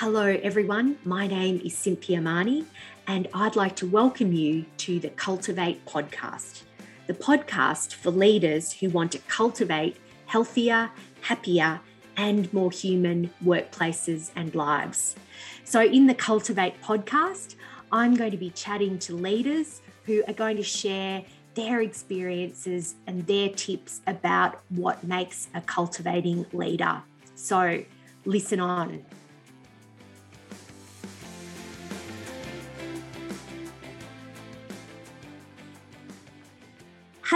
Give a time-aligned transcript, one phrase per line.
[0.00, 0.98] Hello, everyone.
[1.06, 2.66] My name is Cynthia Mahoney,
[3.06, 6.64] and I'd like to welcome you to the Cultivate podcast,
[7.06, 9.96] the podcast for leaders who want to cultivate
[10.26, 10.90] healthier,
[11.22, 11.80] happier,
[12.14, 15.16] and more human workplaces and lives.
[15.64, 17.54] So, in the Cultivate podcast,
[17.90, 21.24] I'm going to be chatting to leaders who are going to share
[21.54, 27.02] their experiences and their tips about what makes a cultivating leader.
[27.34, 27.82] So,
[28.26, 29.02] listen on.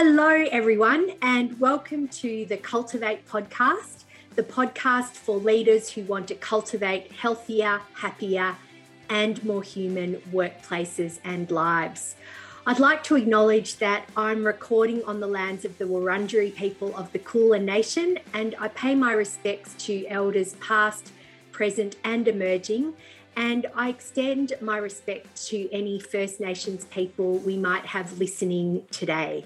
[0.02, 4.04] Hello, everyone, and welcome to the Cultivate podcast,
[4.34, 8.56] the podcast for leaders who want to cultivate healthier, happier,
[9.10, 12.16] and more human workplaces and lives.
[12.66, 17.12] I'd like to acknowledge that I'm recording on the lands of the Wurundjeri people of
[17.12, 21.12] the Kulin Nation, and I pay my respects to elders past,
[21.52, 22.94] present, and emerging.
[23.36, 29.44] And I extend my respect to any First Nations people we might have listening today.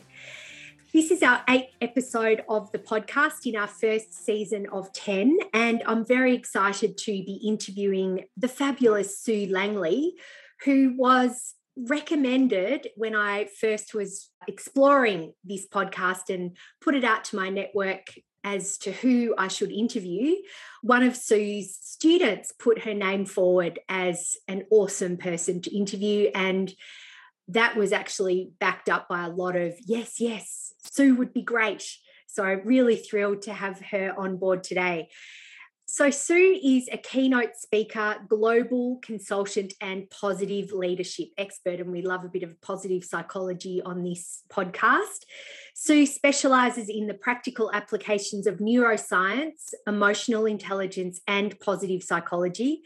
[0.95, 5.37] This is our eighth episode of the podcast in our first season of 10.
[5.53, 10.15] And I'm very excited to be interviewing the fabulous Sue Langley,
[10.65, 17.37] who was recommended when I first was exploring this podcast and put it out to
[17.37, 20.37] my network as to who I should interview.
[20.83, 26.31] One of Sue's students put her name forward as an awesome person to interview.
[26.37, 26.72] And
[27.48, 31.84] that was actually backed up by a lot of yes, yes, Sue would be great.
[32.27, 35.09] So I'm really thrilled to have her on board today.
[35.87, 41.78] So, Sue is a keynote speaker, global consultant, and positive leadership expert.
[41.78, 45.25] And we love a bit of positive psychology on this podcast.
[45.75, 52.81] Sue specializes in the practical applications of neuroscience, emotional intelligence, and positive psychology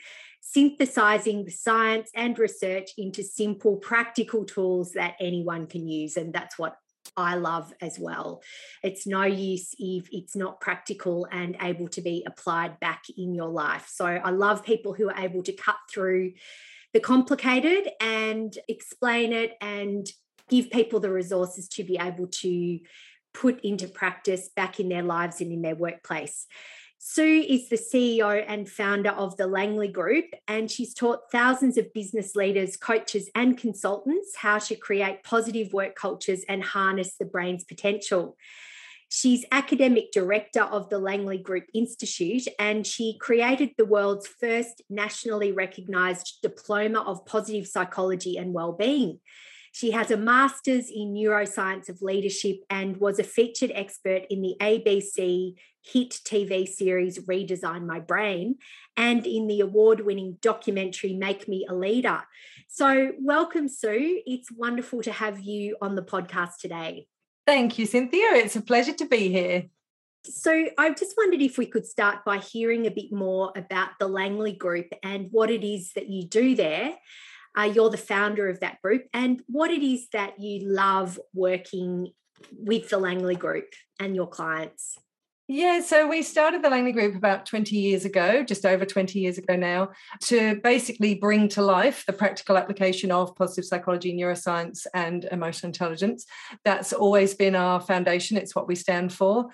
[0.50, 6.16] synthesizing the science and research into simple, practical tools that anyone can use.
[6.16, 6.76] And that's what
[7.16, 8.42] I love as well.
[8.82, 13.48] It's no use if it's not practical and able to be applied back in your
[13.48, 13.88] life.
[13.90, 16.32] So I love people who are able to cut through
[16.94, 20.06] the complicated and explain it and
[20.48, 22.78] give people the resources to be able to
[23.34, 26.46] put into practice back in their lives and in their workplace.
[27.00, 31.92] Sue is the CEO and founder of the Langley Group, and she's taught thousands of
[31.94, 37.62] business leaders, coaches, and consultants how to create positive work cultures and harness the brain's
[37.62, 38.36] potential.
[39.10, 45.52] She's academic director of the Langley Group Institute, and she created the world's first nationally
[45.52, 49.20] recognized diploma of positive psychology and well-being.
[49.78, 54.56] She has a master's in neuroscience of leadership and was a featured expert in the
[54.60, 58.56] ABC hit TV series Redesign My Brain
[58.96, 62.24] and in the award winning documentary Make Me a Leader.
[62.66, 64.20] So, welcome, Sue.
[64.26, 67.06] It's wonderful to have you on the podcast today.
[67.46, 68.30] Thank you, Cynthia.
[68.32, 69.66] It's a pleasure to be here.
[70.24, 74.08] So, I just wondered if we could start by hearing a bit more about the
[74.08, 76.96] Langley Group and what it is that you do there.
[77.58, 82.12] Uh, you're the founder of that group, and what it is that you love working
[82.52, 84.96] with the Langley Group and your clients.
[85.50, 89.38] Yeah, so we started the Langley Group about 20 years ago, just over 20 years
[89.38, 89.92] ago now,
[90.24, 96.26] to basically bring to life the practical application of positive psychology, neuroscience, and emotional intelligence.
[96.66, 99.48] That's always been our foundation, it's what we stand for.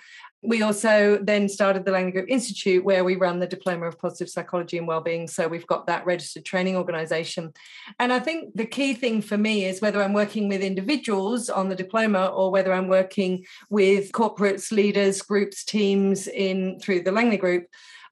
[0.47, 4.29] We also then started the Langley Group Institute, where we run the Diploma of Positive
[4.29, 5.27] Psychology and Wellbeing.
[5.27, 7.53] So we've got that registered training organization.
[7.99, 11.69] And I think the key thing for me is whether I'm working with individuals on
[11.69, 17.37] the diploma or whether I'm working with corporates, leaders, groups, teams in through the Langley
[17.37, 17.67] Group.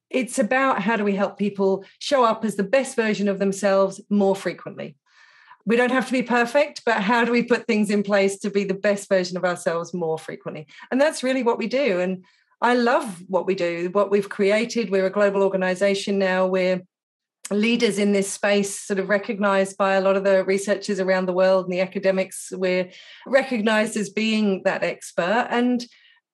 [0.09, 3.99] It's about how do we help people show up as the best version of themselves
[4.09, 4.95] more frequently
[5.65, 8.49] we don't have to be perfect, but how do we put things in place to
[8.49, 10.67] be the best version of ourselves more frequently?
[10.91, 11.99] And that's really what we do.
[11.99, 12.25] And
[12.61, 14.89] I love what we do, what we've created.
[14.89, 16.47] We're a global organization now.
[16.47, 16.81] We're
[17.51, 21.33] leaders in this space, sort of recognized by a lot of the researchers around the
[21.33, 22.51] world and the academics.
[22.51, 22.89] We're
[23.25, 25.47] recognized as being that expert.
[25.49, 25.85] And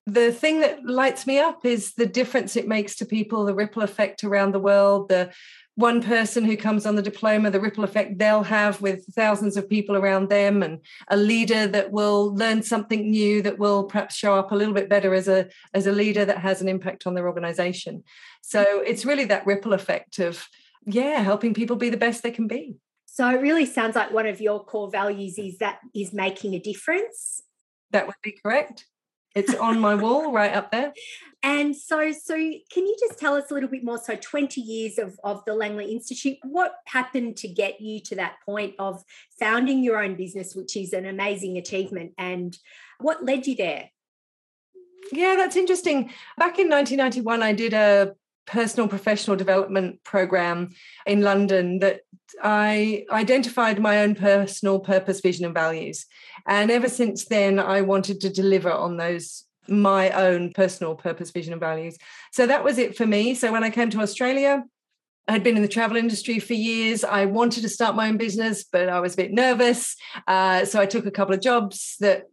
[0.05, 3.83] the thing that lights me up is the difference it makes to people, the ripple
[3.83, 5.31] effect around the world, the
[5.79, 9.69] one person who comes on the diploma, the ripple effect they'll have with thousands of
[9.69, 14.35] people around them, and a leader that will learn something new that will perhaps show
[14.35, 17.13] up a little bit better as a as a leader that has an impact on
[17.13, 18.03] their organization.
[18.41, 20.45] So it's really that ripple effect of
[20.85, 22.75] yeah, helping people be the best they can be.
[23.05, 26.59] So it really sounds like one of your core values is that is making a
[26.59, 27.41] difference.
[27.91, 28.85] That would be correct.
[29.35, 30.93] It's on my wall right up there.
[31.41, 33.97] And so, so can you just tell us a little bit more?
[33.97, 38.35] So, 20 years of, of the Langley Institute, what happened to get you to that
[38.45, 39.03] point of
[39.39, 42.11] founding your own business, which is an amazing achievement?
[42.17, 42.57] And
[42.99, 43.89] what led you there?
[45.13, 46.11] Yeah, that's interesting.
[46.37, 48.15] Back in 1991, I did a
[48.49, 50.69] personal professional development program
[51.05, 52.01] in London that
[52.43, 56.05] I identified my own personal purpose, vision, and values.
[56.47, 61.53] And ever since then, I wanted to deliver on those my own personal purpose, vision,
[61.53, 61.95] and values.
[62.31, 63.35] So that was it for me.
[63.35, 64.63] So when I came to Australia,
[65.27, 67.03] I'd been in the travel industry for years.
[67.03, 69.95] I wanted to start my own business, but I was a bit nervous.
[70.27, 72.27] Uh, so I took a couple of jobs that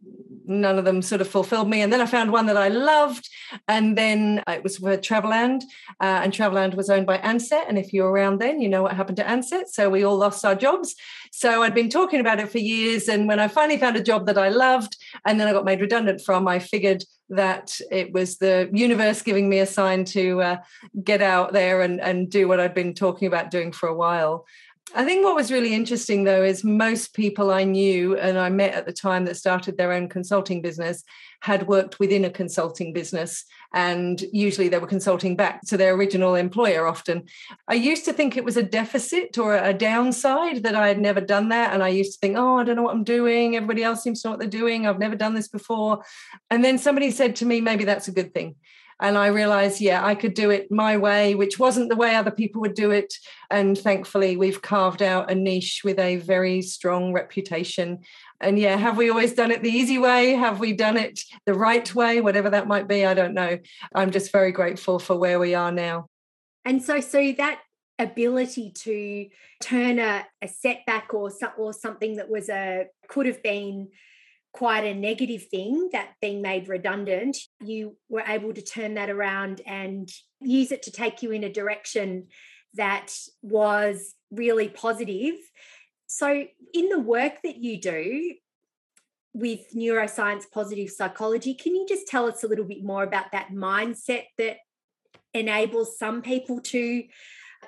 [0.45, 1.81] none of them sort of fulfilled me.
[1.81, 3.29] And then I found one that I loved.
[3.67, 5.61] And then it was for Traveland.
[6.01, 7.67] Uh, and Traveland was owned by Ansett.
[7.67, 9.67] And if you're around then, you know what happened to Ansett.
[9.67, 10.95] So we all lost our jobs.
[11.37, 13.07] So I'd been talking about it for years.
[13.07, 15.81] And when I finally found a job that I loved, and then I got made
[15.81, 20.57] redundant from, I figured that it was the universe giving me a sign to uh,
[21.03, 24.47] get out there and, and do what I'd been talking about doing for a while.
[24.95, 28.73] I think what was really interesting though is most people I knew and I met
[28.73, 31.03] at the time that started their own consulting business
[31.41, 33.43] had worked within a consulting business
[33.73, 37.23] and usually they were consulting back to their original employer often.
[37.67, 41.21] I used to think it was a deficit or a downside that I had never
[41.21, 43.55] done that and I used to think, "Oh, I don't know what I'm doing.
[43.55, 44.87] Everybody else seems to know what they're doing.
[44.87, 46.03] I've never done this before."
[46.49, 48.55] And then somebody said to me, "Maybe that's a good thing."
[48.99, 52.31] And I realized, yeah, I could do it my way, which wasn't the way other
[52.31, 53.13] people would do it.
[53.51, 57.99] And thankfully, we've carved out a niche with a very strong reputation.
[58.41, 60.31] And yeah, have we always done it the easy way?
[60.31, 62.21] Have we done it the right way?
[62.21, 63.59] Whatever that might be, I don't know.
[63.93, 66.07] I'm just very grateful for where we are now.
[66.65, 67.61] And so, so that
[67.99, 69.27] ability to
[69.61, 73.89] turn a, a setback or or something that was a could have been
[74.53, 79.61] quite a negative thing that being made redundant, you were able to turn that around
[79.65, 80.09] and
[80.41, 82.27] use it to take you in a direction
[82.73, 85.35] that was really positive.
[86.07, 88.33] So, in the work that you do
[89.33, 93.49] with neuroscience positive psychology, can you just tell us a little bit more about that
[93.51, 94.57] mindset that
[95.33, 97.03] enables some people to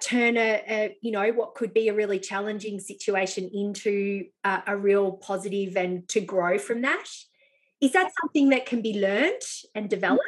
[0.02, 4.78] turn a, a, you know what could be a really challenging situation into a, a,
[4.78, 7.06] real positive and to grow from that.
[7.82, 9.42] Is that something that can be learned
[9.76, 10.24] and developed?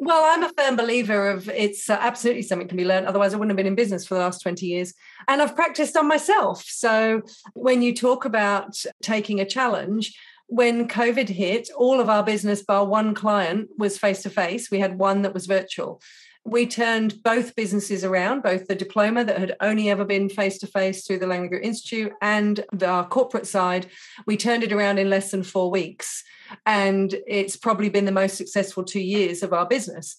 [0.00, 3.36] Well i'm a firm believer of it's uh, absolutely something can be learned otherwise i
[3.38, 4.92] wouldn't have been in business for the last 20 years.
[5.28, 6.64] And i've practiced on myself.
[6.66, 7.22] So
[7.54, 10.12] when you talk about taking a challenge
[10.48, 14.70] when COVID hit, all of our business, bar one client, was face to face.
[14.70, 16.00] We had one that was virtual
[16.46, 20.66] we turned both businesses around, both the diploma that had only ever been face to
[20.68, 23.86] face through the Langley Group Institute and the corporate side.
[24.26, 26.22] We turned it around in less than four weeks.
[26.64, 30.16] And it's probably been the most successful two years of our business.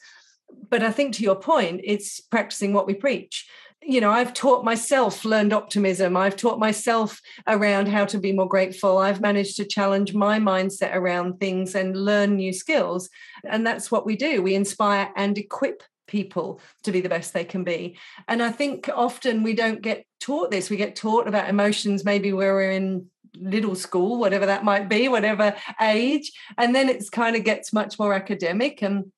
[0.70, 3.48] But I think to your point, it's practicing what we preach.
[3.82, 6.18] You know, I've taught myself learned optimism.
[6.18, 8.98] I've taught myself around how to be more grateful.
[8.98, 13.10] I've managed to challenge my mindset around things and learn new skills.
[13.46, 14.42] And that's what we do.
[14.42, 17.98] We inspire and equip people to be the best they can be.
[18.28, 20.70] And I think often we don't get taught this.
[20.70, 25.08] We get taught about emotions maybe where we're in little school, whatever that might be,
[25.08, 26.32] whatever age.
[26.58, 29.12] And then it's kind of gets much more academic and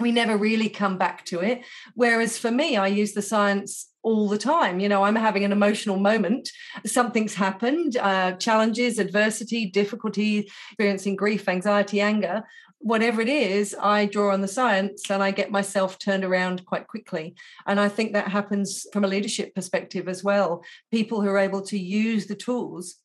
[0.00, 1.62] we never really come back to it.
[1.94, 4.80] Whereas for me, I use the science all the time.
[4.80, 6.50] You know, I'm having an emotional moment.
[6.84, 12.42] Something's happened, uh, challenges, adversity, difficulty, experiencing grief, anxiety, anger
[12.84, 16.86] whatever it is, I draw on the science and I get myself turned around quite
[16.86, 17.34] quickly.
[17.66, 20.62] And I think that happens from a leadership perspective as well.
[20.90, 22.96] People who are able to use the tools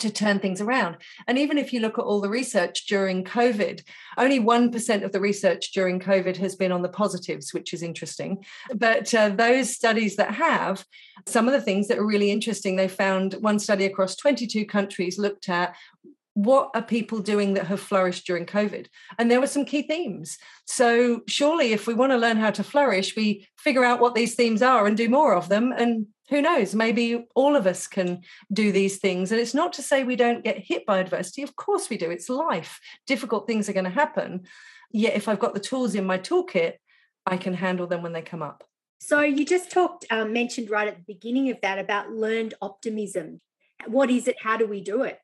[0.00, 0.96] to turn things around.
[1.28, 3.82] And even if you look at all the research during COVID,
[4.18, 8.44] only 1% of the research during COVID has been on the positives, which is interesting.
[8.74, 10.84] But uh, those studies that have,
[11.26, 15.16] some of the things that are really interesting, they found one study across 22 countries
[15.16, 15.76] looked at
[16.36, 18.88] what are people doing that have flourished during COVID?
[19.18, 20.36] And there were some key themes.
[20.66, 24.34] So, surely, if we want to learn how to flourish, we figure out what these
[24.34, 25.72] themes are and do more of them.
[25.72, 28.20] And who knows, maybe all of us can
[28.52, 29.32] do these things.
[29.32, 31.40] And it's not to say we don't get hit by adversity.
[31.42, 32.10] Of course, we do.
[32.10, 32.80] It's life.
[33.06, 34.42] Difficult things are going to happen.
[34.92, 36.74] Yet, if I've got the tools in my toolkit,
[37.24, 38.62] I can handle them when they come up.
[39.00, 43.40] So, you just talked, um, mentioned right at the beginning of that about learned optimism.
[43.86, 44.36] What is it?
[44.42, 45.18] How do we do it?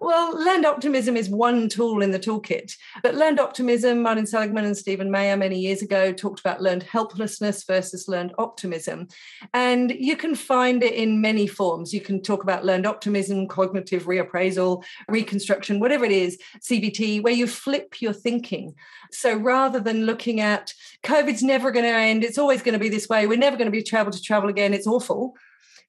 [0.00, 2.76] Well, learned optimism is one tool in the toolkit.
[3.02, 7.62] But learned optimism, Martin Seligman and Steven Maier many years ago talked about learned helplessness
[7.62, 9.06] versus learned optimism.
[9.52, 11.94] And you can find it in many forms.
[11.94, 17.46] You can talk about learned optimism, cognitive reappraisal, reconstruction, whatever it is, CBT, where you
[17.46, 18.74] flip your thinking.
[19.12, 20.72] So rather than looking at
[21.04, 23.70] COVID's never going to end, it's always going to be this way, we're never going
[23.70, 25.36] to be able to travel again, it's awful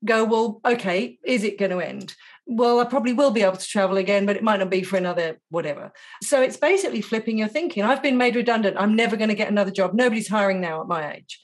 [0.04, 2.16] go, well, okay, is it going to end?
[2.48, 4.98] Well, I probably will be able to travel again, but it might not be for
[4.98, 5.92] another whatever.
[6.22, 7.84] So it's basically flipping your thinking.
[7.84, 8.78] I've been made redundant.
[8.80, 9.94] I'm never going to get another job.
[9.94, 11.42] Nobody's hiring now at my age.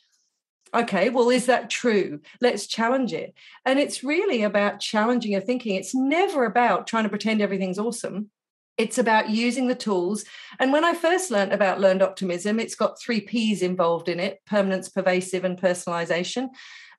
[0.73, 2.21] Okay, well, is that true?
[2.39, 3.33] Let's challenge it.
[3.65, 5.75] And it's really about challenging your thinking.
[5.75, 8.29] It's never about trying to pretend everything's awesome.
[8.77, 10.23] It's about using the tools.
[10.59, 14.39] And when I first learned about learned optimism, it's got three P's involved in it
[14.45, 16.49] permanence, pervasive, and personalization.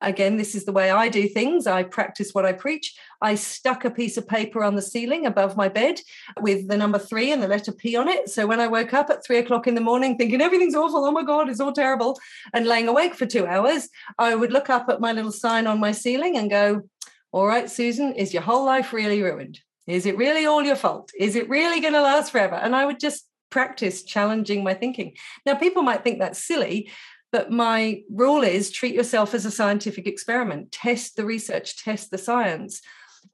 [0.03, 1.67] Again, this is the way I do things.
[1.67, 2.95] I practice what I preach.
[3.21, 6.01] I stuck a piece of paper on the ceiling above my bed
[6.41, 8.29] with the number three and the letter P on it.
[8.29, 11.13] So when I woke up at three o'clock in the morning thinking everything's awful, oh
[11.13, 12.19] my God, it's all terrible,
[12.53, 15.81] and laying awake for two hours, I would look up at my little sign on
[15.81, 16.83] my ceiling and go,
[17.31, 19.61] All right, Susan, is your whole life really ruined?
[19.87, 21.13] Is it really all your fault?
[21.19, 22.55] Is it really going to last forever?
[22.55, 25.15] And I would just practice challenging my thinking.
[25.47, 26.91] Now, people might think that's silly,
[27.33, 32.19] but my rule is treat yourself as a scientific experiment, test the research, test the
[32.19, 32.83] science.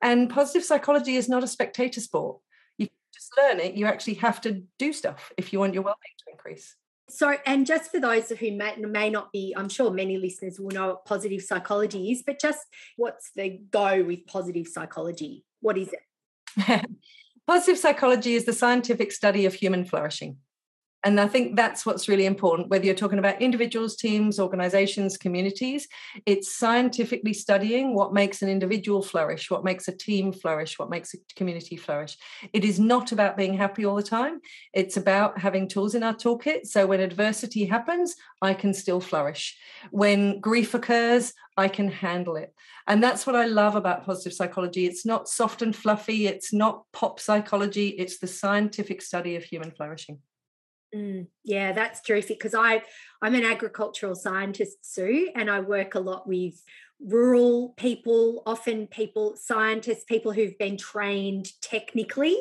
[0.00, 2.38] And positive psychology is not a spectator sport.
[2.78, 3.74] You just learn it.
[3.74, 6.76] You actually have to do stuff if you want your well-being to increase.
[7.10, 10.70] So, and just for those who may, may not be, I'm sure many listeners will
[10.70, 15.44] know what positive psychology is, but just what's the go with positive psychology?
[15.60, 16.86] What is it?
[17.46, 20.36] positive psychology is the scientific study of human flourishing.
[21.04, 25.86] And I think that's what's really important, whether you're talking about individuals, teams, organizations, communities.
[26.26, 31.14] It's scientifically studying what makes an individual flourish, what makes a team flourish, what makes
[31.14, 32.16] a community flourish.
[32.52, 34.40] It is not about being happy all the time.
[34.74, 36.66] It's about having tools in our toolkit.
[36.66, 39.56] So when adversity happens, I can still flourish.
[39.92, 42.52] When grief occurs, I can handle it.
[42.88, 44.86] And that's what I love about positive psychology.
[44.86, 49.70] It's not soft and fluffy, it's not pop psychology, it's the scientific study of human
[49.70, 50.18] flourishing.
[50.94, 52.82] Mm, yeah, that's terrific because I
[53.20, 56.54] I'm an agricultural scientist, Sue, and I work a lot with
[57.00, 62.38] rural people, often people, scientists, people who've been trained technically.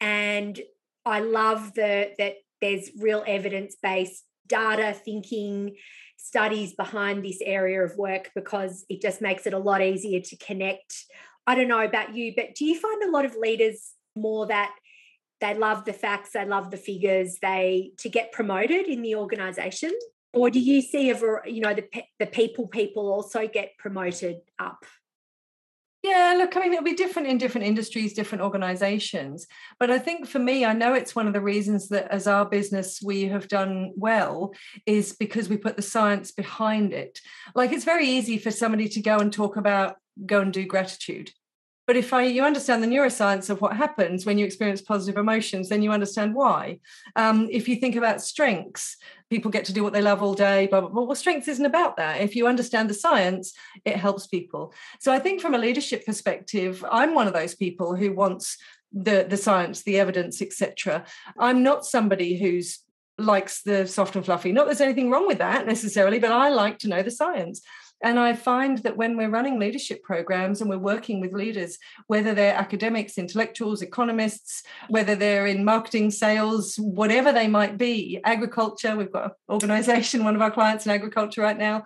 [0.00, 0.60] And
[1.04, 5.74] I love the that there's real evidence-based data thinking
[6.16, 10.36] studies behind this area of work because it just makes it a lot easier to
[10.36, 11.04] connect.
[11.48, 14.72] I don't know about you, but do you find a lot of leaders more that
[15.42, 19.92] they love the facts they love the figures they to get promoted in the organization
[20.32, 21.84] or do you see a you know the
[22.18, 24.86] the people people also get promoted up
[26.04, 29.46] yeah, look, I mean, it'll be different in different industries, different organizations.
[29.78, 32.44] But I think for me, I know it's one of the reasons that as our
[32.44, 34.52] business we have done well
[34.84, 37.20] is because we put the science behind it.
[37.54, 39.94] Like it's very easy for somebody to go and talk about
[40.26, 41.30] go and do gratitude.
[41.86, 45.68] But if I, you understand the neuroscience of what happens when you experience positive emotions,
[45.68, 46.78] then you understand why.
[47.16, 48.96] Um, if you think about strengths,
[49.30, 51.02] people get to do what they love all day, blah, blah, blah.
[51.02, 52.20] Well, strength isn't about that.
[52.20, 53.52] If you understand the science,
[53.84, 54.72] it helps people.
[55.00, 58.58] So I think from a leadership perspective, I'm one of those people who wants
[58.92, 61.04] the, the science, the evidence, etc.
[61.38, 62.80] I'm not somebody who's
[63.18, 64.52] likes the soft and fluffy.
[64.52, 67.62] Not there's anything wrong with that necessarily, but I like to know the science.
[68.02, 71.78] And I find that when we're running leadership programs and we're working with leaders,
[72.08, 78.96] whether they're academics, intellectuals, economists, whether they're in marketing, sales, whatever they might be, agriculture,
[78.96, 81.84] we've got an organization, one of our clients in agriculture right now,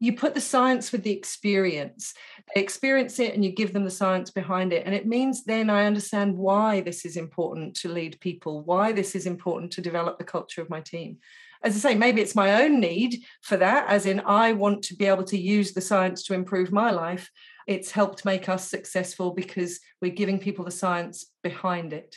[0.00, 2.14] you put the science with the experience.
[2.54, 4.86] They experience it and you give them the science behind it.
[4.86, 9.14] And it means then I understand why this is important to lead people, why this
[9.14, 11.18] is important to develop the culture of my team
[11.62, 14.96] as I say, maybe it's my own need for that, as in I want to
[14.96, 17.30] be able to use the science to improve my life.
[17.66, 22.16] It's helped make us successful because we're giving people the science behind it.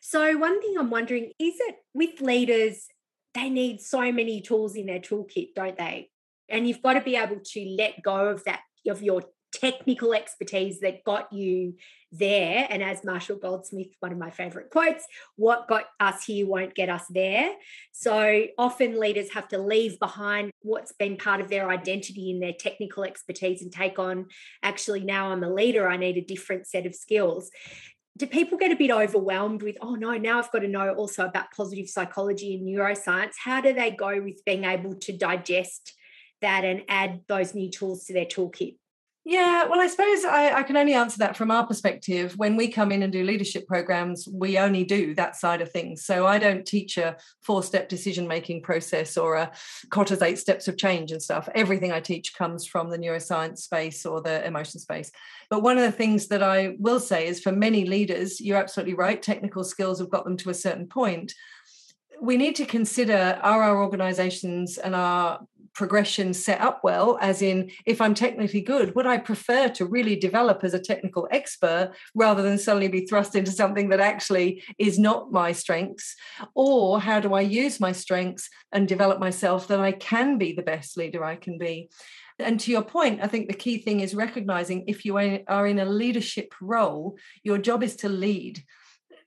[0.00, 2.86] So, one thing I'm wondering is it with leaders,
[3.34, 6.10] they need so many tools in their toolkit, don't they?
[6.48, 9.22] And you've got to be able to let go of that, of your
[9.52, 11.74] technical expertise that got you
[12.12, 12.66] there.
[12.68, 15.04] And as Marshall Goldsmith, one of my favorite quotes,
[15.36, 17.54] what got us here won't get us there.
[17.92, 22.54] So often leaders have to leave behind what's been part of their identity and their
[22.58, 24.26] technical expertise and take on,
[24.62, 27.50] actually, now I'm a leader, I need a different set of skills.
[28.16, 31.26] Do people get a bit overwhelmed with, oh no, now I've got to know also
[31.26, 33.32] about positive psychology and neuroscience?
[33.42, 35.92] How do they go with being able to digest
[36.40, 38.76] that and add those new tools to their toolkit?
[39.28, 42.34] Yeah, well, I suppose I, I, can only answer that from our perspective.
[42.36, 46.04] When we come in and do leadership programs, we only do that side of things.
[46.04, 49.50] So I don't teach a four step decision making process or a
[49.88, 51.48] Kotter's eight steps of change and stuff.
[51.56, 55.10] Everything I teach comes from the neuroscience space or the emotion space.
[55.50, 58.94] But one of the things that I will say is for many leaders, you're absolutely
[58.94, 61.34] right, technical skills have got them to a certain point
[62.20, 65.40] we need to consider are our organizations and our
[65.76, 70.16] progression set up well as in if i'm technically good would i prefer to really
[70.16, 74.98] develop as a technical expert rather than suddenly be thrust into something that actually is
[74.98, 76.16] not my strengths
[76.54, 80.62] or how do i use my strengths and develop myself that i can be the
[80.62, 81.88] best leader i can be
[82.38, 85.78] and to your point, I think the key thing is recognizing if you are in
[85.78, 88.62] a leadership role, your job is to lead.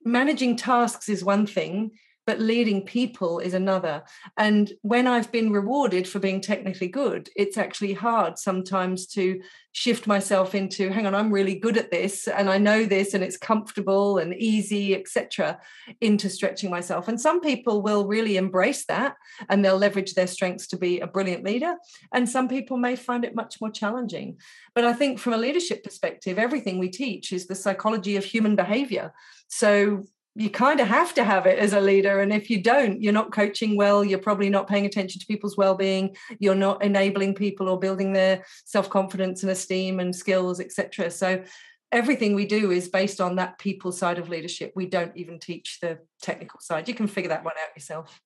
[0.05, 1.91] Managing tasks is one thing,
[2.29, 4.03] but leading people is another.
[4.37, 10.05] And when I've been rewarded for being technically good, it's actually hard sometimes to shift
[10.05, 13.35] myself into, hang on, I'm really good at this and I know this and it's
[13.35, 15.59] comfortable and easy, etc.,
[16.01, 17.07] into stretching myself.
[17.07, 19.15] And some people will really embrace that
[19.49, 21.73] and they'll leverage their strengths to be a brilliant leader.
[22.13, 24.37] And some people may find it much more challenging.
[24.75, 28.55] But I think from a leadership perspective, everything we teach is the psychology of human
[28.55, 29.13] behavior.
[29.47, 30.03] So
[30.39, 33.11] you kind of have to have it as a leader and if you don't you're
[33.11, 37.67] not coaching well you're probably not paying attention to people's well-being you're not enabling people
[37.67, 41.43] or building their self-confidence and esteem and skills etc so
[41.91, 44.71] everything we do is based on that people side of leadership.
[44.75, 46.87] We don't even teach the technical side.
[46.87, 48.21] You can figure that one out yourself.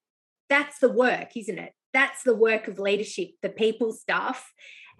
[0.50, 1.74] That's the work isn't it?
[1.93, 4.51] That's the work of leadership the people stuff.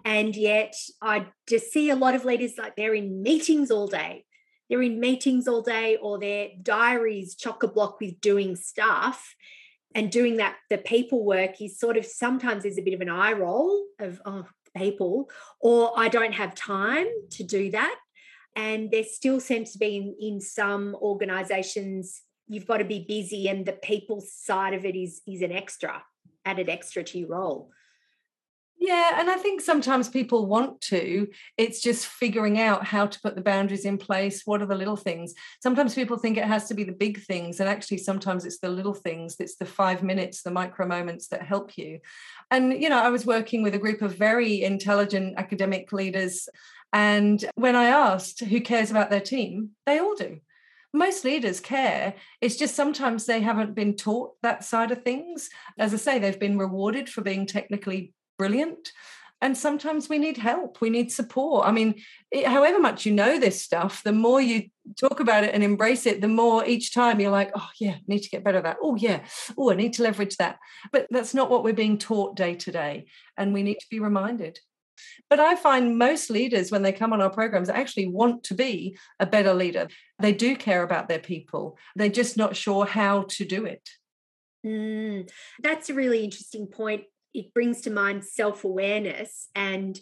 [0.06, 4.24] And yet i just see a lot of leaders like they're in meetings all day
[4.68, 9.34] they're in meetings all day or their diaries chock a block with doing stuff.
[9.94, 13.08] And doing that the people work is sort of sometimes there's a bit of an
[13.08, 14.44] eye roll of oh
[14.76, 15.30] people
[15.60, 17.94] or i don't have time to do that.
[18.56, 23.48] And there still seems to be in, in some organizations you've got to be busy
[23.48, 26.02] and the people side of it is is an extra
[26.44, 27.70] added extra to your role
[28.78, 31.28] yeah, and I think sometimes people want to.
[31.56, 34.42] It's just figuring out how to put the boundaries in place.
[34.44, 35.34] What are the little things?
[35.62, 38.68] Sometimes people think it has to be the big things, and actually, sometimes it's the
[38.68, 39.36] little things.
[39.38, 42.00] It's the five minutes, the micro moments that help you.
[42.50, 46.48] And, you know, I was working with a group of very intelligent academic leaders.
[46.92, 50.40] And when I asked who cares about their team, they all do
[50.94, 52.14] most leaders care.
[52.40, 55.50] It's just sometimes they haven't been taught that side of things.
[55.76, 58.92] As I say, they've been rewarded for being technically brilliant.
[59.40, 61.66] And sometimes we need help we need support.
[61.66, 61.96] I mean
[62.30, 66.06] it, however much you know this stuff the more you talk about it and embrace
[66.06, 68.78] it the more each time you're like oh yeah need to get better at that.
[68.82, 69.20] Oh yeah.
[69.58, 70.58] Oh i need to leverage that.
[70.92, 74.00] But that's not what we're being taught day to day and we need to be
[74.00, 74.60] reminded.
[75.28, 78.96] But i find most leaders when they come on our programs actually want to be
[79.20, 79.88] a better leader.
[80.20, 81.76] They do care about their people.
[81.96, 83.86] They're just not sure how to do it.
[84.64, 85.30] Mm,
[85.62, 90.00] that's a really interesting point it brings to mind self awareness and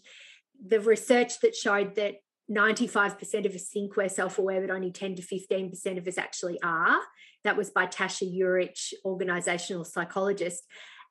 [0.65, 2.17] the research that showed that
[2.51, 6.59] 95% of us think we're self aware, but only 10 to 15% of us actually
[6.63, 6.99] are.
[7.45, 10.63] That was by Tasha Eurich, organizational psychologist.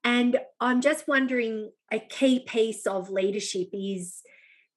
[0.04, 4.22] And I'm just wondering a key piece of leadership is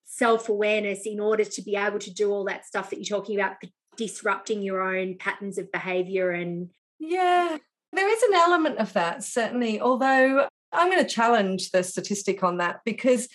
[0.05, 3.39] self awareness in order to be able to do all that stuff that you're talking
[3.39, 3.57] about,
[3.97, 6.71] disrupting your own patterns of behavior and.
[6.99, 7.59] Yeah,
[7.93, 9.81] there is an element of that, certainly.
[9.81, 13.29] Although I'm going to challenge the statistic on that because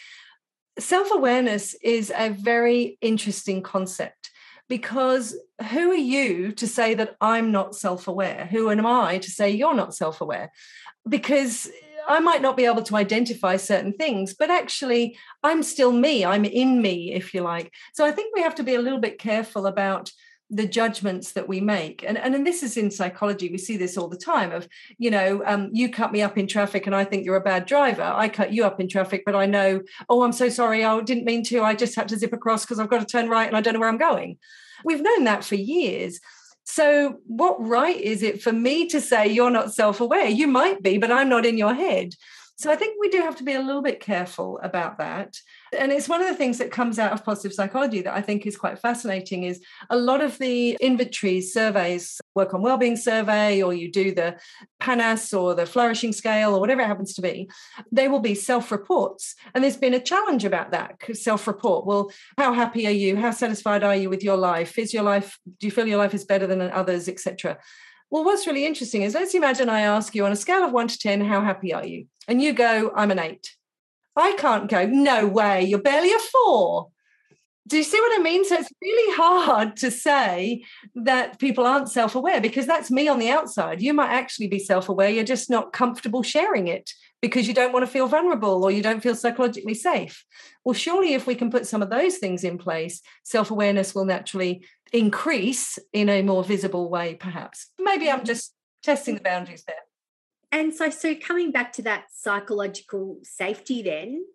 [0.77, 4.31] self awareness is a very interesting concept.
[4.67, 5.35] Because
[5.71, 8.47] who are you to say that I'm not self aware?
[8.51, 10.51] Who am I to say you're not self aware?
[11.07, 11.69] Because
[12.07, 16.25] I might not be able to identify certain things, but actually, I'm still me.
[16.25, 17.71] I'm in me, if you like.
[17.93, 20.11] So I think we have to be a little bit careful about
[20.49, 22.03] the judgments that we make.
[22.03, 25.11] And, and and this is in psychology we see this all the time of you
[25.11, 28.03] know um, you cut me up in traffic and i think you're a bad driver.
[28.03, 31.25] I cut you up in traffic but i know oh i'm so sorry i didn't
[31.25, 33.55] mean to i just had to zip across because i've got to turn right and
[33.55, 34.37] i don't know where i'm going.
[34.85, 36.21] We've known that for years.
[36.63, 40.27] So what right is it for me to say you're not self-aware?
[40.27, 42.13] You might be but i'm not in your head.
[42.59, 45.35] So I think we do have to be a little bit careful about that.
[45.77, 48.45] And it's one of the things that comes out of positive psychology that I think
[48.45, 53.73] is quite fascinating is a lot of the inventories, surveys, work on wellbeing survey, or
[53.73, 54.39] you do the
[54.79, 57.49] PANAS or the flourishing scale or whatever it happens to be,
[57.91, 59.35] they will be self-reports.
[59.53, 61.85] And there's been a challenge about that self-report.
[61.85, 63.15] Well, how happy are you?
[63.15, 64.77] How satisfied are you with your life?
[64.79, 67.57] Is your life, do you feel your life is better than others, etc.?
[68.09, 70.87] Well, what's really interesting is let's imagine I ask you on a scale of one
[70.87, 72.07] to 10, how happy are you?
[72.27, 73.55] And you go, I'm an eight.
[74.15, 76.89] I can't go, no way, you're barely a four.
[77.67, 78.43] do you see what I mean?
[78.45, 80.63] So it's really hard to say
[80.95, 83.81] that people aren't self aware because that's me on the outside.
[83.81, 86.91] You might actually be self aware, you're just not comfortable sharing it
[87.21, 90.25] because you don't want to feel vulnerable or you don't feel psychologically safe.
[90.63, 94.05] Well, surely if we can put some of those things in place, self awareness will
[94.05, 97.67] naturally increase in a more visible way, perhaps.
[97.79, 99.88] Maybe I'm just testing the boundaries there.
[100.51, 104.25] And so, so coming back to that psychological safety, then,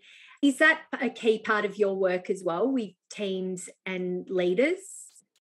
[0.42, 5.03] is that a key part of your work as well with teams and leaders?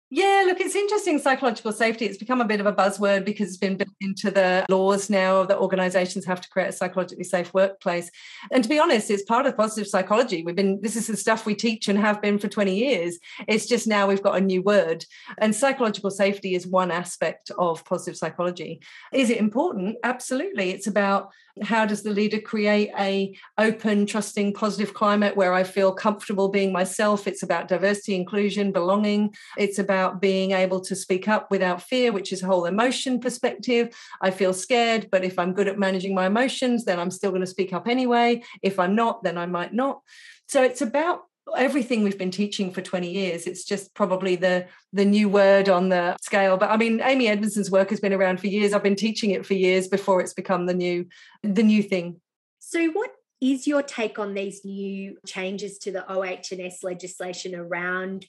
[0.09, 1.19] Yeah, look, it's interesting.
[1.19, 4.64] Psychological safety, it's become a bit of a buzzword because it's been built into the
[4.69, 8.09] laws now that organizations have to create a psychologically safe workplace.
[8.53, 10.45] And to be honest, it's part of positive psychology.
[10.45, 13.19] We've been, this is the stuff we teach and have been for 20 years.
[13.49, 15.05] It's just now we've got a new word.
[15.38, 18.81] And psychological safety is one aspect of positive psychology.
[19.12, 19.97] Is it important?
[20.05, 20.71] Absolutely.
[20.71, 25.92] It's about how does the leader create a open trusting positive climate where i feel
[25.92, 27.27] comfortable being myself?
[27.27, 29.35] It's about diversity inclusion belonging.
[29.57, 33.95] It's about being able to speak up without fear which is a whole emotion perspective.
[34.21, 37.40] I feel scared but if i'm good at managing my emotions then i'm still going
[37.40, 38.42] to speak up anyway.
[38.62, 40.03] If i'm not then i might not.
[40.49, 41.23] So it's about
[41.57, 45.89] everything we've been teaching for 20 years it's just probably the the new word on
[45.89, 46.57] the scale.
[46.57, 48.73] But i mean amy edmondson's work has been around for years.
[48.73, 51.07] I've been teaching it for years before it's become the new
[51.43, 52.21] the new thing.
[52.59, 58.27] So what is your take on these new changes to the OH&S legislation around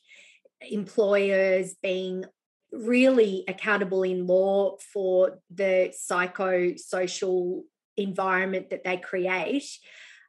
[0.61, 2.25] employers being
[2.71, 7.61] really accountable in law for the psychosocial
[7.95, 9.65] environment that they create?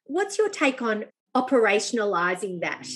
[0.05, 2.87] What's your take on operationalizing that?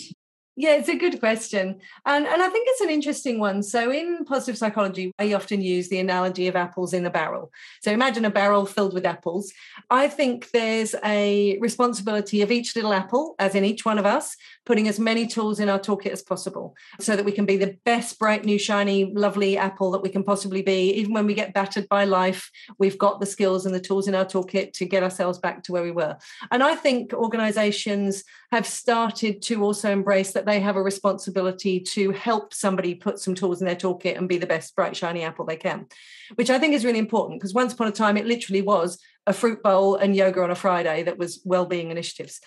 [0.55, 1.81] Yeah, it's a good question.
[2.05, 3.63] And, and I think it's an interesting one.
[3.63, 7.51] So, in positive psychology, I often use the analogy of apples in a barrel.
[7.81, 9.51] So, imagine a barrel filled with apples.
[9.89, 14.37] I think there's a responsibility of each little apple, as in each one of us,
[14.67, 17.79] putting as many tools in our toolkit as possible so that we can be the
[17.87, 20.93] best, bright, new, shiny, lovely apple that we can possibly be.
[20.93, 24.15] Even when we get battered by life, we've got the skills and the tools in
[24.15, 26.19] our toolkit to get ourselves back to where we were.
[26.51, 32.11] And I think organizations have started to also embrace that they have a responsibility to
[32.11, 35.47] help somebody put some tools in their toolkit and be the best bright shiny apple
[35.47, 35.87] they can
[36.35, 39.33] which i think is really important because once upon a time it literally was a
[39.33, 42.41] fruit bowl and yoga on a friday that was well-being initiatives.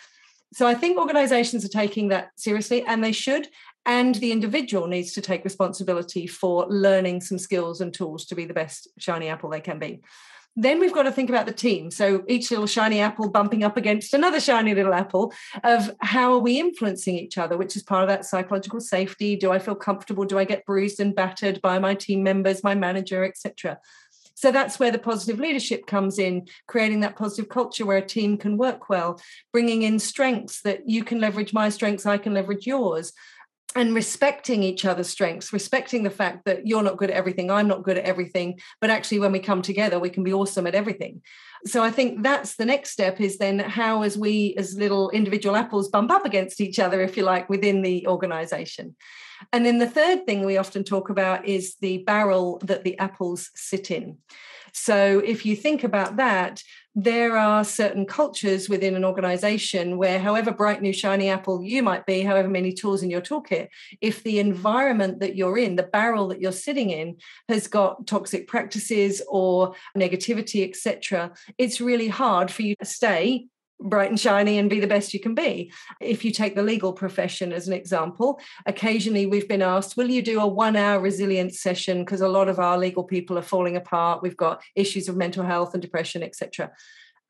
[0.54, 3.48] So i think organizations are taking that seriously and they should
[3.88, 8.46] and the individual needs to take responsibility for learning some skills and tools to be
[8.46, 10.02] the best shiny apple they can be
[10.56, 11.92] then we've got to think about the team.
[11.92, 16.40] So each little shiny apple bumping up against another shiny little apple of how are
[16.40, 19.36] we influencing each other, which is part of that psychological safety.
[19.36, 20.26] Do I feel comfortable?
[20.26, 23.80] Do I get bruised and battered by my team members, my manager, etc.?
[24.38, 28.38] So that's where the positive leadership comes in, creating that positive culture where a team
[28.38, 29.20] can work well,
[29.54, 33.14] bringing in strengths that you can leverage my strengths, I can leverage yours,
[33.76, 37.68] and respecting each other's strengths, respecting the fact that you're not good at everything, I'm
[37.68, 40.76] not good at everything, but actually when we come together, we can be awesome at
[40.76, 41.22] everything.
[41.66, 45.56] So I think that's the next step is then how as we as little individual
[45.58, 48.96] apples bump up against each other, if you like, within the organization.
[49.52, 53.52] And then the third thing we often talk about is the barrel that the apples
[53.56, 54.18] sit in.
[54.74, 56.62] So if you think about that,
[56.96, 62.06] there are certain cultures within an organization where, however bright, new, shiny apple you might
[62.06, 63.68] be, however many tools in your toolkit,
[64.00, 67.18] if the environment that you're in, the barrel that you're sitting in,
[67.50, 73.48] has got toxic practices or negativity, etc., it's really hard for you to stay
[73.80, 75.72] bright and shiny and be the best you can be.
[76.00, 80.22] If you take the legal profession as an example, occasionally we've been asked, Will you
[80.22, 82.00] do a one hour resilience session?
[82.00, 84.22] Because a lot of our legal people are falling apart.
[84.22, 86.72] We've got issues of mental health and depression, etc.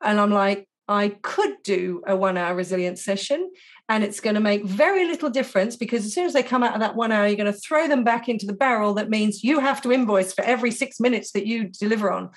[0.02, 3.50] And I'm like, I could do a one hour resilience session
[3.88, 6.74] and it's going to make very little difference because as soon as they come out
[6.74, 8.94] of that one hour, you're going to throw them back into the barrel.
[8.94, 12.30] That means you have to invoice for every six minutes that you deliver on.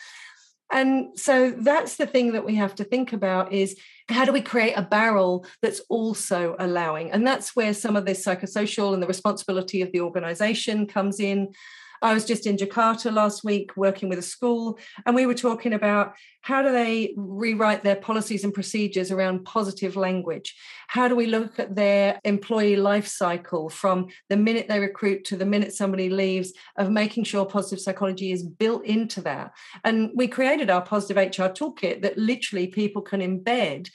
[0.71, 3.75] And so that's the thing that we have to think about is
[4.08, 7.12] how do we create a barrel that's also allowing?
[7.12, 11.53] And that's where some of this psychosocial and the responsibility of the organization comes in.
[12.01, 15.73] I was just in Jakarta last week working with a school, and we were talking
[15.73, 20.55] about how do they rewrite their policies and procedures around positive language?
[20.88, 25.38] How do we look at their employee life cycle from the minute they recruit to
[25.38, 29.51] the minute somebody leaves, of making sure positive psychology is built into that?
[29.83, 33.89] And we created our positive HR toolkit that literally people can embed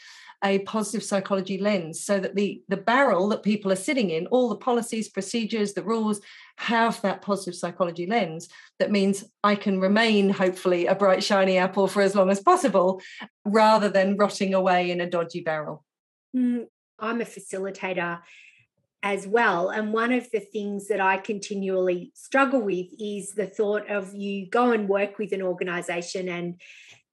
[0.44, 4.48] a positive psychology lens so that the the barrel that people are sitting in all
[4.48, 6.20] the policies procedures the rules
[6.56, 11.88] have that positive psychology lens that means i can remain hopefully a bright shiny apple
[11.88, 13.00] for as long as possible
[13.44, 15.84] rather than rotting away in a dodgy barrel
[16.36, 16.66] mm,
[16.98, 18.20] i'm a facilitator
[19.04, 19.68] as well.
[19.68, 24.48] And one of the things that I continually struggle with is the thought of you
[24.48, 26.58] go and work with an organization and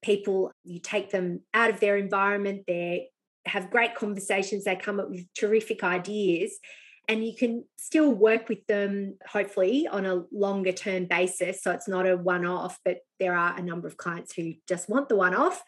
[0.02, 3.10] people, you take them out of their environment, they
[3.46, 6.60] have great conversations, they come up with terrific ideas.
[7.08, 11.62] And you can still work with them, hopefully, on a longer term basis.
[11.62, 14.88] So it's not a one off, but there are a number of clients who just
[14.88, 15.62] want the one off.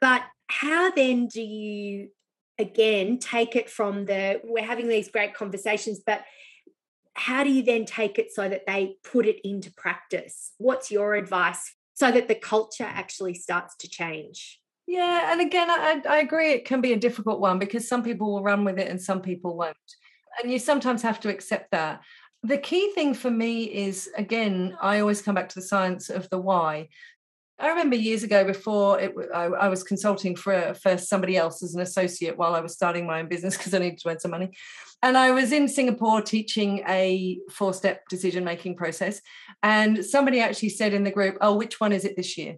[0.00, 2.08] But how then do you
[2.58, 6.24] again take it from the we're having these great conversations but
[7.14, 11.14] how do you then take it so that they put it into practice what's your
[11.14, 16.52] advice so that the culture actually starts to change yeah and again I, I agree
[16.52, 19.20] it can be a difficult one because some people will run with it and some
[19.20, 19.76] people won't
[20.42, 22.00] and you sometimes have to accept that
[22.42, 26.28] the key thing for me is again i always come back to the science of
[26.30, 26.88] the why
[27.58, 31.74] I remember years ago before it, I, I, was consulting for for somebody else as
[31.74, 34.32] an associate while I was starting my own business because I needed to earn some
[34.32, 34.50] money.
[35.02, 39.22] And I was in Singapore teaching a four step decision making process.
[39.62, 42.56] And somebody actually said in the group, Oh, which one is it this year?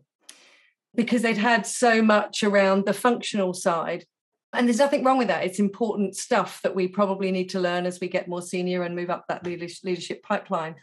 [0.94, 4.04] Because they'd had so much around the functional side.
[4.52, 5.44] And there's nothing wrong with that.
[5.44, 8.96] It's important stuff that we probably need to learn as we get more senior and
[8.96, 10.76] move up that leadership pipeline.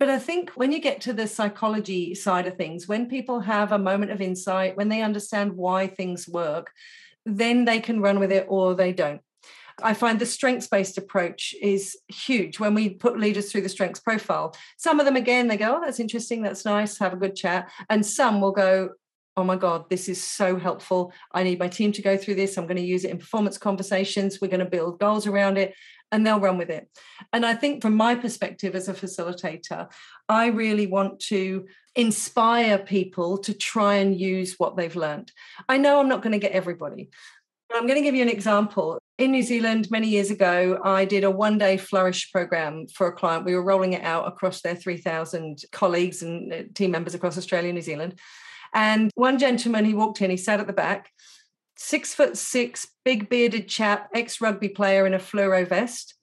[0.00, 3.70] But I think when you get to the psychology side of things, when people have
[3.70, 6.72] a moment of insight, when they understand why things work,
[7.24, 9.20] then they can run with it or they don't.
[9.80, 14.00] I find the strengths based approach is huge when we put leaders through the strengths
[14.00, 14.54] profile.
[14.76, 16.42] Some of them, again, they go, Oh, that's interesting.
[16.42, 16.98] That's nice.
[16.98, 17.70] Have a good chat.
[17.88, 18.90] And some will go,
[19.36, 21.12] Oh my God, this is so helpful.
[21.32, 22.58] I need my team to go through this.
[22.58, 24.40] I'm going to use it in performance conversations.
[24.40, 25.74] We're going to build goals around it
[26.10, 26.88] and they'll run with it.
[27.32, 29.90] And I think, from my perspective as a facilitator,
[30.28, 31.66] I really want to
[31.96, 35.32] inspire people to try and use what they've learned.
[35.68, 37.08] I know I'm not going to get everybody.
[37.68, 38.98] But I'm going to give you an example.
[39.16, 43.12] In New Zealand, many years ago, I did a one day flourish program for a
[43.12, 43.46] client.
[43.46, 47.70] We were rolling it out across their 3,000 colleagues and uh, team members across Australia
[47.70, 48.18] and New Zealand.
[48.74, 51.10] And one gentleman, he walked in, he sat at the back,
[51.76, 56.14] six foot six, big bearded chap, ex rugby player in a fluoro vest.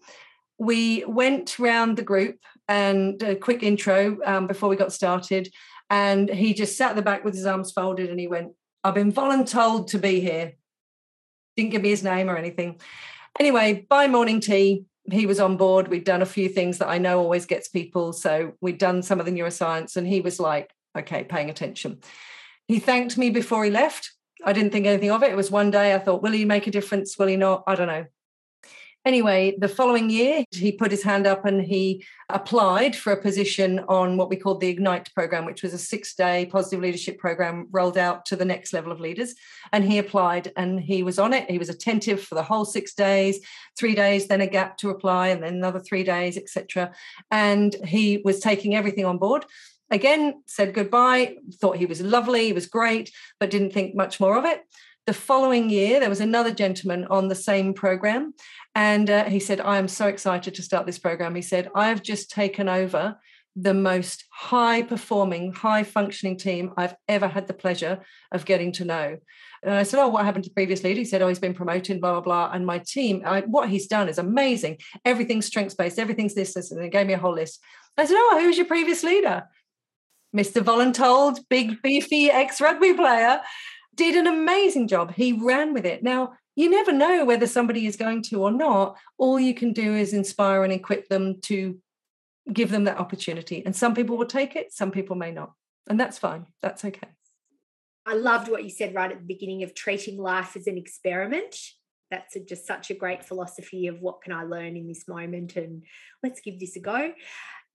[0.58, 5.50] We went round the group and a quick intro um, before we got started.
[5.90, 8.94] And he just sat at the back with his arms folded and he went, I've
[8.94, 10.54] been voluntold to be here.
[11.56, 12.80] Didn't give me his name or anything.
[13.40, 15.88] Anyway, by morning tea, he was on board.
[15.88, 18.14] We'd done a few things that I know always gets people.
[18.14, 22.00] So we'd done some of the neuroscience, and he was like, okay, paying attention.
[22.69, 24.12] He thanked me before he left
[24.45, 25.32] I didn't think anything of it.
[25.32, 27.17] It was one day I thought, will he make a difference?
[27.17, 27.63] Will he not?
[27.67, 28.05] I don't know.
[29.05, 33.79] Anyway, the following year, he put his hand up and he applied for a position
[33.88, 37.67] on what we called the Ignite program, which was a six day positive leadership program
[37.71, 39.36] rolled out to the next level of leaders.
[39.71, 41.49] And he applied and he was on it.
[41.49, 43.39] He was attentive for the whole six days,
[43.77, 46.91] three days, then a gap to apply, and then another three days, etc.
[47.32, 49.45] And he was taking everything on board
[49.91, 54.38] again said goodbye thought he was lovely he was great but didn't think much more
[54.38, 54.62] of it
[55.06, 58.34] the following year there was another gentleman on the same program
[58.75, 61.88] and uh, he said i am so excited to start this program he said i
[61.88, 63.17] have just taken over
[63.56, 67.99] the most high performing high functioning team i've ever had the pleasure
[68.32, 69.17] of getting to know
[69.63, 70.99] and I said, Oh, what happened to the previous leader?
[70.99, 72.52] He said, Oh, he's been promoted, blah, blah, blah.
[72.54, 74.78] And my team, I, what he's done is amazing.
[75.04, 76.71] Everything's strengths based, everything's this, this.
[76.71, 77.62] And they gave me a whole list.
[77.97, 79.43] I said, Oh, who's your previous leader?
[80.36, 80.62] Mr.
[80.62, 83.42] Voluntold, big beefy ex rugby player,
[83.96, 85.13] did an amazing job.
[85.13, 86.04] He ran with it.
[86.04, 88.98] Now, you never know whether somebody is going to or not.
[89.18, 91.80] All you can do is inspire and equip them to
[92.52, 93.63] give them that opportunity.
[93.65, 95.54] And some people will take it, some people may not.
[95.88, 96.48] And that's fine.
[96.62, 97.10] That's okay.
[98.06, 101.56] I loved what you said right at the beginning of treating life as an experiment.
[102.10, 105.56] That's a, just such a great philosophy of what can I learn in this moment
[105.56, 105.84] and
[106.24, 107.13] let's give this a go.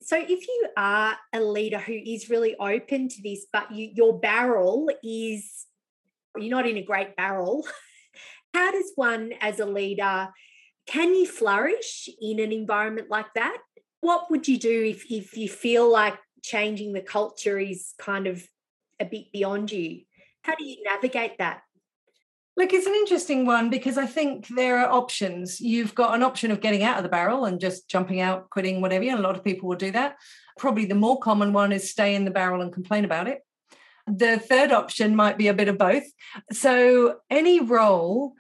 [0.05, 4.19] So, if you are a leader who is really open to this, but you, your
[4.19, 5.65] barrel is,
[6.37, 7.67] you're not in a great barrel,
[8.55, 10.29] how does one as a leader,
[10.87, 13.57] can you flourish in an environment like that?
[14.03, 18.47] What would you do if, if you feel like changing the culture is kind of
[19.01, 20.03] a bit beyond you?
[20.43, 21.63] How do you navigate that?
[22.57, 25.61] Look, it's an interesting one because I think there are options.
[25.61, 28.81] You've got an option of getting out of the barrel and just jumping out, quitting,
[28.81, 29.05] whatever.
[29.05, 30.17] And a lot of people will do that.
[30.57, 33.41] Probably the more common one is stay in the barrel and complain about it.
[34.07, 36.05] The third option might be a bit of both.
[36.53, 38.35] So, any role,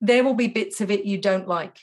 [0.00, 1.78] there will be bits of it you don't like.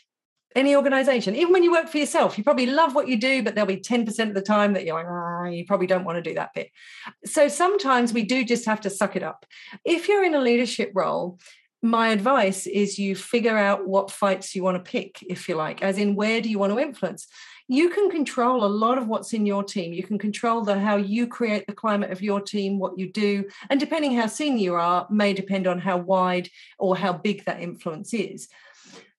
[0.55, 3.53] Any organization, even when you work for yourself, you probably love what you do, but
[3.53, 6.27] there'll be 10% of the time that you're like, oh, you probably don't want to
[6.27, 6.71] do that bit.
[7.25, 9.45] So sometimes we do just have to suck it up.
[9.85, 11.37] If you're in a leadership role,
[11.81, 15.81] my advice is you figure out what fights you want to pick, if you like,
[15.81, 17.27] as in where do you want to influence.
[17.67, 19.93] You can control a lot of what's in your team.
[19.93, 23.45] You can control the how you create the climate of your team, what you do,
[23.69, 27.61] and depending how senior you are, may depend on how wide or how big that
[27.61, 28.47] influence is.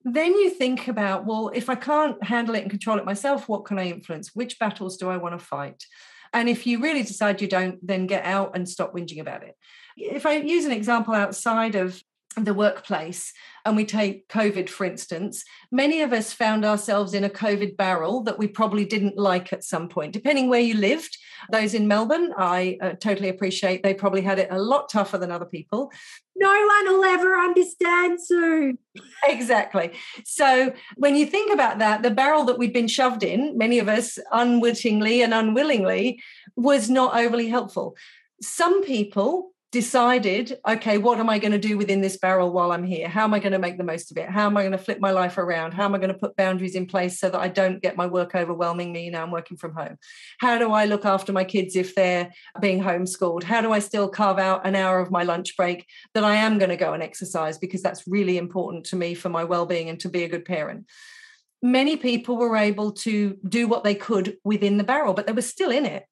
[0.04, 3.66] Then you think about, well, if I can't handle it and control it myself, what
[3.66, 4.34] can I influence?
[4.34, 5.84] Which battles do I want to fight?
[6.32, 9.56] And if you really decide you don't, then get out and stop whinging about it.
[9.96, 12.02] If I use an example outside of
[12.36, 13.32] the workplace
[13.64, 18.22] and we take covid for instance many of us found ourselves in a covid barrel
[18.22, 20.12] that we probably didn't like at some point.
[20.12, 21.16] Depending where you lived
[21.50, 25.30] those in melbourne i uh, totally appreciate they probably had it a lot tougher than
[25.30, 25.90] other people.
[26.36, 28.78] No one will ever understand sue.
[29.24, 29.90] Exactly.
[30.24, 33.88] So when you think about that the barrel that we'd been shoved in many of
[33.88, 36.22] us unwittingly and unwillingly
[36.56, 37.96] was not overly helpful.
[38.40, 42.84] Some people decided, okay, what am I going to do within this barrel while I'm
[42.84, 43.06] here?
[43.06, 44.30] How am I going to make the most of it?
[44.30, 45.74] How am I going to flip my life around?
[45.74, 48.06] How am I going to put boundaries in place so that I don't get my
[48.06, 49.98] work overwhelming me now I'm working from home?
[50.40, 52.30] How do I look after my kids if they're
[52.62, 53.42] being homeschooled?
[53.42, 56.58] How do I still carve out an hour of my lunch break that I am
[56.58, 60.00] going to go and exercise because that's really important to me for my well-being and
[60.00, 60.86] to be a good parent?
[61.60, 65.42] Many people were able to do what they could within the barrel, but they were
[65.42, 66.06] still in it.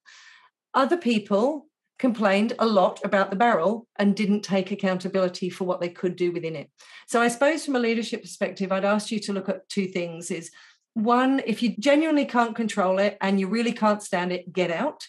[0.75, 1.67] Other people
[1.99, 6.31] complained a lot about the barrel and didn't take accountability for what they could do
[6.31, 6.69] within it.
[7.07, 10.29] So I suppose from a leadership perspective, I'd ask you to look at two things
[10.29, 10.51] is
[10.93, 15.07] one, if you genuinely can't control it and you really can't stand it, get out.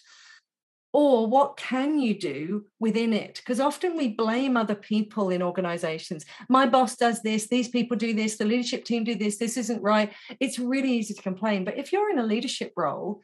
[0.91, 3.35] Or what can you do within it?
[3.35, 6.25] Because often we blame other people in organizations.
[6.47, 9.83] My boss does this, these people do this, the leadership team do this, this isn't
[9.83, 10.11] right.
[10.39, 11.63] It's really easy to complain.
[11.63, 13.21] But if you're in a leadership role,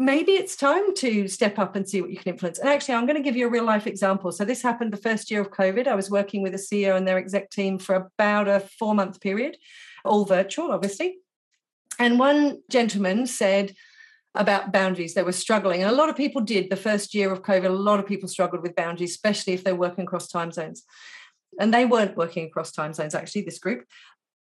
[0.00, 2.58] maybe it's time to step up and see what you can influence.
[2.58, 4.32] And actually, I'm going to give you a real life example.
[4.32, 5.86] So, this happened the first year of COVID.
[5.86, 9.20] I was working with a CEO and their exec team for about a four month
[9.20, 9.56] period,
[10.04, 11.18] all virtual, obviously.
[11.98, 13.74] And one gentleman said,
[14.34, 15.14] about boundaries.
[15.14, 15.82] They were struggling.
[15.82, 17.64] And a lot of people did the first year of COVID.
[17.64, 20.84] A lot of people struggled with boundaries, especially if they're working across time zones.
[21.58, 23.84] And they weren't working across time zones, actually, this group.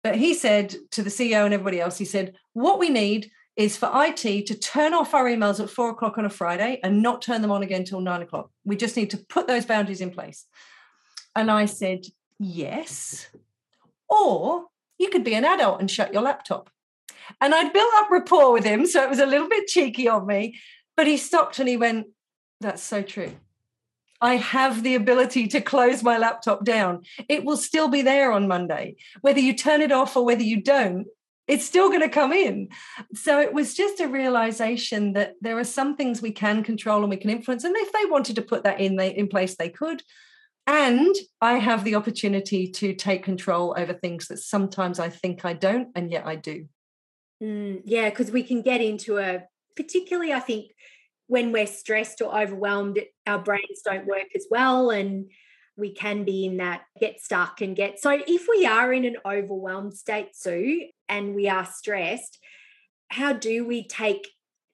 [0.03, 3.75] But he said to the CEO and everybody else, he said, What we need is
[3.75, 7.21] for IT to turn off our emails at four o'clock on a Friday and not
[7.21, 8.49] turn them on again until nine o'clock.
[8.63, 10.45] We just need to put those boundaries in place.
[11.35, 12.05] And I said,
[12.39, 13.27] yes.
[14.07, 14.67] Or
[14.97, 16.69] you could be an adult and shut your laptop.
[17.41, 20.25] And I'd built up rapport with him, so it was a little bit cheeky of
[20.25, 20.57] me.
[20.95, 22.07] But he stopped and he went,
[22.61, 23.33] That's so true.
[24.21, 27.03] I have the ability to close my laptop down.
[27.27, 28.95] It will still be there on Monday.
[29.19, 31.07] Whether you turn it off or whether you don't,
[31.49, 32.69] it's still going to come in.
[33.15, 37.09] So it was just a realization that there are some things we can control and
[37.09, 37.63] we can influence.
[37.63, 40.03] And if they wanted to put that in, they, in place, they could.
[40.67, 45.53] And I have the opportunity to take control over things that sometimes I think I
[45.53, 46.67] don't, and yet I do.
[47.41, 49.41] Mm, yeah, because we can get into a,
[49.75, 50.71] particularly, I think,
[51.25, 54.91] when we're stressed or overwhelmed, our brains don't work as well.
[54.91, 55.31] And
[55.79, 59.17] we can be in that get stuck and get so if we are in an
[59.25, 62.37] overwhelmed state sue and we are stressed
[63.09, 64.27] how do we take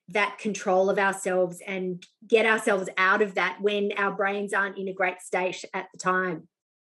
[0.08, 4.88] that control of ourselves and get ourselves out of that when our brains aren't in
[4.88, 6.48] a great state at the time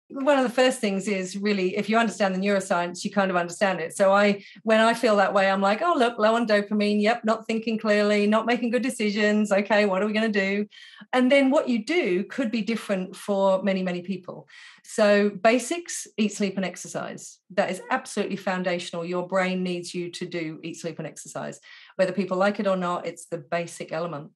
[0.10, 3.36] one of the first things is really if you understand the neuroscience you kind of
[3.36, 3.96] understand it.
[3.96, 7.02] So i when i feel that way i'm like oh look low on dopamine.
[7.02, 9.52] Yep not thinking clearly not making good decisions.
[9.52, 10.67] Okay what are we going to do?
[11.13, 14.48] And then what you do could be different for many many people.
[14.84, 17.39] So basics eat sleep and exercise.
[17.52, 19.04] That is absolutely foundational.
[19.04, 21.60] Your brain needs you to do eat sleep and exercise.
[21.98, 24.32] Whether people like it or not it's the basic element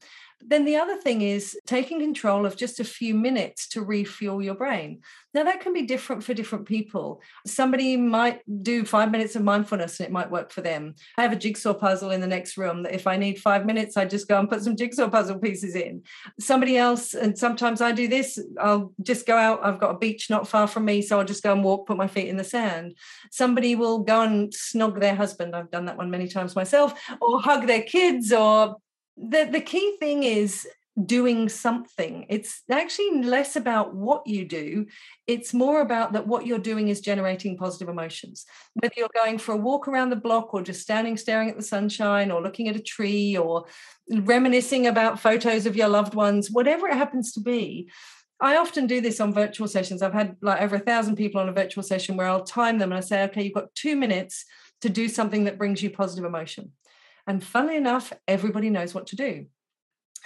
[0.46, 4.56] then the other thing is taking control of just a few minutes to refuel your
[4.56, 5.02] brain.
[5.34, 7.22] Now, that can be different for different people.
[7.48, 10.96] Somebody might do five minutes of mindfulness and it might work for them.
[11.18, 13.96] I have a jigsaw puzzle in the next room that if I need five minutes,
[13.96, 16.04] I just go and put some jigsaw puzzle pieces in.
[16.40, 19.64] Somebody else, and sometimes I do this, I'll just go out.
[19.64, 21.98] I've got a beach not far from me, so I'll just go and walk, put
[21.98, 22.98] my feet in the sand.
[23.32, 25.56] Somebody will go and snog their husband.
[25.56, 28.76] I've done that one many times myself, or hug their kids, or
[29.18, 30.68] the the key thing is
[31.06, 34.86] doing something it's actually less about what you do
[35.26, 39.54] it's more about that what you're doing is generating positive emotions whether you're going for
[39.54, 42.76] a walk around the block or just standing staring at the sunshine or looking at
[42.76, 43.64] a tree or
[44.12, 47.90] reminiscing about photos of your loved ones whatever it happens to be
[48.42, 50.02] I often do this on virtual sessions.
[50.02, 52.92] I've had like over a thousand people on a virtual session where I'll time them
[52.92, 54.46] and I say, okay, you've got two minutes
[54.82, 56.72] to do something that brings you positive emotion.
[57.28, 59.46] And funnily enough, everybody knows what to do.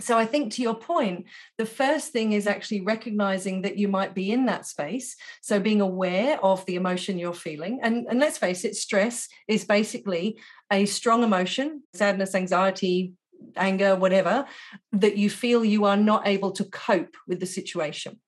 [0.02, 1.26] so I think to your point,
[1.58, 5.16] the first thing is actually recognizing that you might be in that space.
[5.42, 7.80] So being aware of the emotion you're feeling.
[7.82, 10.38] And, and let's face it, stress is basically
[10.72, 13.14] a strong emotion, sadness, anxiety,
[13.56, 14.46] anger, whatever,
[14.92, 18.20] that you feel you are not able to cope with the situation.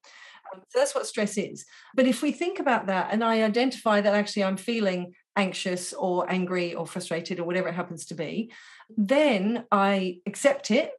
[0.69, 1.65] So that's what stress is.
[1.95, 6.29] But if we think about that and I identify that actually I'm feeling anxious or
[6.29, 8.51] angry or frustrated or whatever it happens to be,
[8.97, 10.91] then I accept it.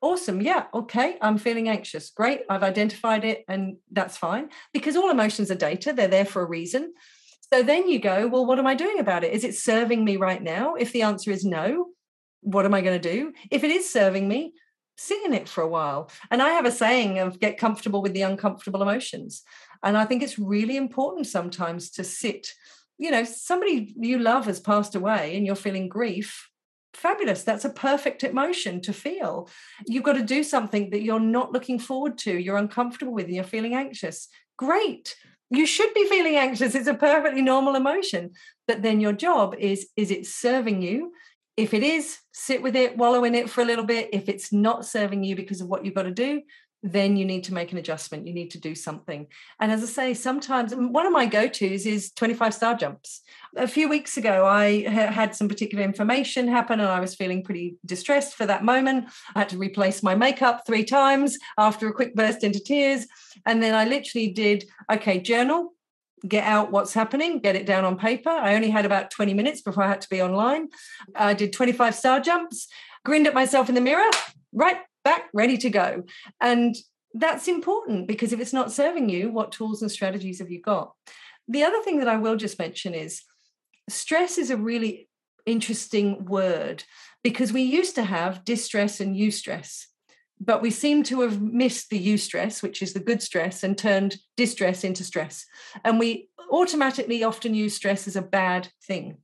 [0.00, 0.40] Awesome.
[0.40, 2.10] Yeah okay i'm feeling anxious.
[2.10, 4.50] Great i've identified it and that's fine.
[4.72, 6.94] Because all emotions are data they're there for a reason.
[7.52, 9.32] So then you go well what am i doing about it?
[9.32, 10.74] Is it serving me right now?
[10.74, 11.88] If the answer is no
[12.42, 13.32] what am i going to do?
[13.50, 14.52] If it is serving me
[14.96, 16.10] sit in it for a while.
[16.30, 19.42] And i have a saying of get comfortable with the uncomfortable emotions.
[19.82, 22.54] And i think it's really important sometimes to sit
[22.98, 26.48] you know somebody you love has passed away and you're feeling grief
[26.98, 27.44] fabulous.
[27.44, 29.48] That's a perfect emotion to feel.
[29.86, 33.34] You've got to do something that you're not looking forward to, you're uncomfortable with, and
[33.34, 34.28] you're feeling anxious.
[34.56, 35.16] Great.
[35.50, 36.74] You should be feeling anxious.
[36.74, 38.32] It's a perfectly normal emotion.
[38.66, 41.12] But then your job is is it serving you?
[41.56, 44.10] If it is, sit with it, wallow in it for a little bit.
[44.12, 46.42] If it's not serving you because of what you've got to do,
[46.82, 48.26] then you need to make an adjustment.
[48.26, 49.26] You need to do something.
[49.60, 53.22] And as I say, sometimes one of my go tos is 25 star jumps.
[53.56, 57.76] A few weeks ago, I had some particular information happen and I was feeling pretty
[57.84, 59.08] distressed for that moment.
[59.34, 63.06] I had to replace my makeup three times after a quick burst into tears.
[63.44, 65.74] And then I literally did, okay, journal,
[66.26, 68.30] get out what's happening, get it down on paper.
[68.30, 70.68] I only had about 20 minutes before I had to be online.
[71.14, 72.68] I did 25 star jumps,
[73.04, 74.10] grinned at myself in the mirror,
[74.52, 76.04] right, back, ready to go.
[76.40, 76.76] And
[77.14, 80.92] that's important because if it's not serving you, what tools and strategies have you got?
[81.48, 83.22] The other thing that I will just mention is
[83.88, 85.08] stress is a really
[85.46, 86.84] interesting word
[87.22, 89.86] because we used to have distress and eustress,
[90.40, 94.18] but we seem to have missed the eustress, which is the good stress, and turned
[94.36, 95.46] distress into stress.
[95.84, 99.16] And we automatically often use stress as a bad thing.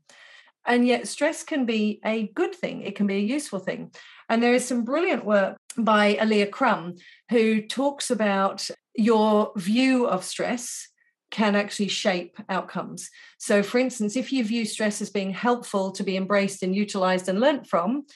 [0.66, 3.92] And yet, stress can be a good thing, it can be a useful thing.
[4.28, 6.96] And there is some brilliant work by Alia Crum,
[7.30, 10.88] who talks about your view of stress
[11.30, 13.10] can actually shape outcomes.
[13.38, 17.28] So, for instance, if you view stress as being helpful to be embraced and utilized
[17.28, 18.06] and learnt from,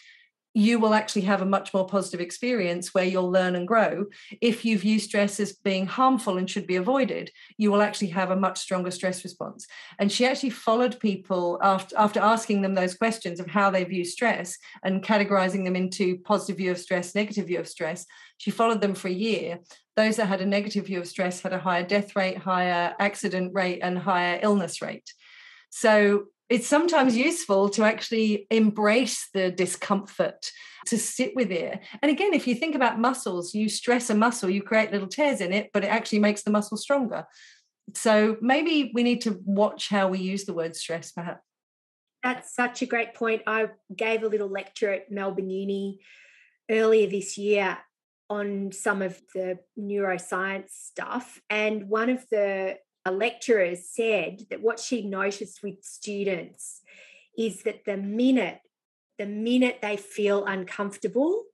[0.59, 4.07] you will actually have a much more positive experience where you'll learn and grow.
[4.41, 8.33] If you view stress as being harmful and should be avoided, you will actually have
[8.33, 9.69] a much stronger stress response.
[10.01, 14.05] And she actually followed people after, after asking them those questions of how they view
[14.05, 18.05] stress and categorizing them into positive view of stress, negative view of stress.
[18.39, 19.61] She followed them for a year.
[19.95, 23.55] Those that had a negative view of stress had a higher death rate, higher accident
[23.55, 25.09] rate, and higher illness rate.
[25.71, 30.51] So it's sometimes useful to actually embrace the discomfort,
[30.87, 31.81] to sit with it.
[32.01, 35.41] And again, if you think about muscles, you stress a muscle, you create little tears
[35.41, 37.27] in it, but it actually makes the muscle stronger.
[37.95, 41.43] So maybe we need to watch how we use the word stress, perhaps.
[42.23, 43.43] That's such a great point.
[43.47, 46.01] I gave a little lecture at Melbourne Uni
[46.71, 47.79] earlier this year
[48.29, 51.41] on some of the neuroscience stuff.
[51.49, 52.77] And one of the
[53.11, 56.83] lecturers said that what she noticed with students
[57.37, 58.61] is that the minute
[59.19, 61.45] the minute they feel uncomfortable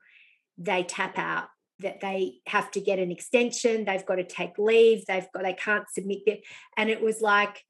[0.59, 1.49] they tap out
[1.81, 5.55] that they have to get an extension they've got to take leave they've got they
[5.55, 6.41] can't submit it
[6.77, 7.63] and it was like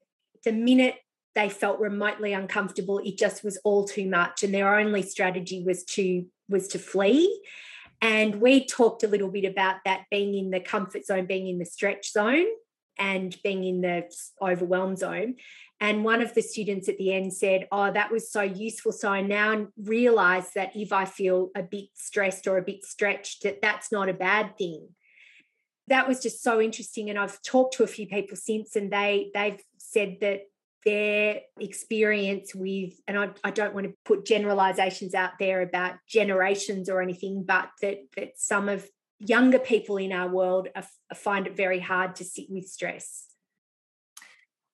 [0.43, 0.95] the minute
[1.33, 5.83] they felt remotely uncomfortable it just was all too much and their only strategy was
[5.83, 7.41] to was to flee.
[8.01, 11.59] And we talked a little bit about that being in the comfort zone being in
[11.59, 12.45] the stretch zone
[12.97, 14.09] and being in the
[14.41, 15.35] overwhelmed zone.
[15.79, 18.91] And one of the students at the end said, Oh, that was so useful.
[18.91, 23.43] So I now realize that if I feel a bit stressed or a bit stretched,
[23.43, 24.89] that that's not a bad thing.
[25.87, 27.09] That was just so interesting.
[27.09, 30.41] And I've talked to a few people since, and they they've said that
[30.85, 36.89] their experience with, and I, I don't want to put generalizations out there about generations
[36.89, 38.87] or anything, but that that some of
[39.19, 40.85] younger people in our world are,
[41.15, 43.25] find it very hard to sit with stress.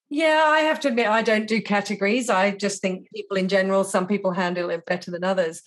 [0.09, 2.29] Yeah, I have to admit, I don't do categories.
[2.29, 5.61] I just think people in general, some people handle it better than others.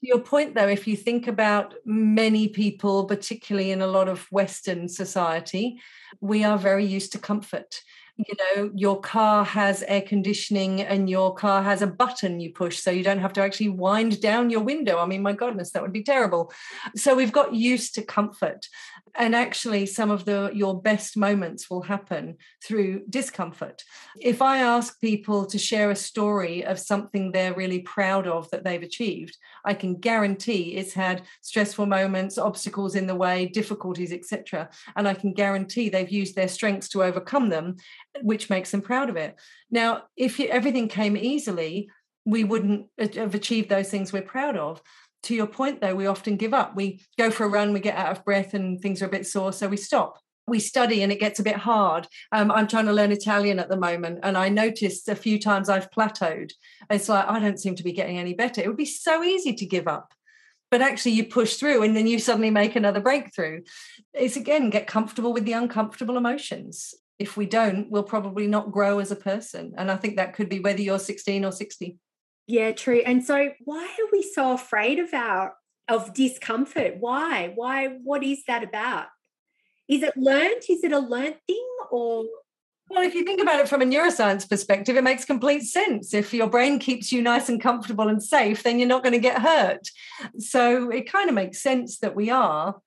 [0.00, 4.88] Your point, though, if you think about many people, particularly in a lot of Western
[4.88, 5.78] society,
[6.22, 7.82] we are very used to comfort
[8.28, 12.78] you know your car has air conditioning and your car has a button you push
[12.78, 14.98] so you don't have to actually wind down your window.
[14.98, 16.52] I mean my goodness that would be terrible.
[16.96, 18.66] So we've got used to comfort
[19.16, 23.82] and actually some of the your best moments will happen through discomfort.
[24.20, 28.64] If i ask people to share a story of something they're really proud of that
[28.64, 34.68] they've achieved i can guarantee it's had stressful moments obstacles in the way difficulties etc
[34.96, 37.76] and i can guarantee they've used their strengths to overcome them
[38.22, 39.36] which makes them proud of it.
[39.70, 41.90] Now if everything came easily
[42.24, 44.82] we wouldn't have achieved those things we're proud of.
[45.24, 46.76] To your point though we often give up.
[46.76, 49.26] We go for a run we get out of breath and things are a bit
[49.26, 50.18] sore so we stop
[50.50, 53.68] we study and it gets a bit hard um, i'm trying to learn italian at
[53.68, 56.52] the moment and i noticed a few times i've plateaued
[56.90, 59.54] it's like i don't seem to be getting any better it would be so easy
[59.54, 60.12] to give up
[60.70, 63.60] but actually you push through and then you suddenly make another breakthrough
[64.12, 68.98] it's again get comfortable with the uncomfortable emotions if we don't we'll probably not grow
[68.98, 71.98] as a person and i think that could be whether you're 16 or 60
[72.50, 73.00] yeah, true.
[73.06, 75.54] And so why are we so afraid of our
[75.88, 76.96] of discomfort?
[76.98, 77.52] Why?
[77.54, 79.06] Why what is that about?
[79.90, 80.62] Is it learned?
[80.68, 82.24] Is it a learned thing or
[82.90, 86.12] well, if you think about it from a neuroscience perspective, it makes complete sense.
[86.12, 89.20] If your brain keeps you nice and comfortable and safe, then you're not going to
[89.20, 89.88] get hurt.
[90.38, 92.80] So it kind of makes sense that we are.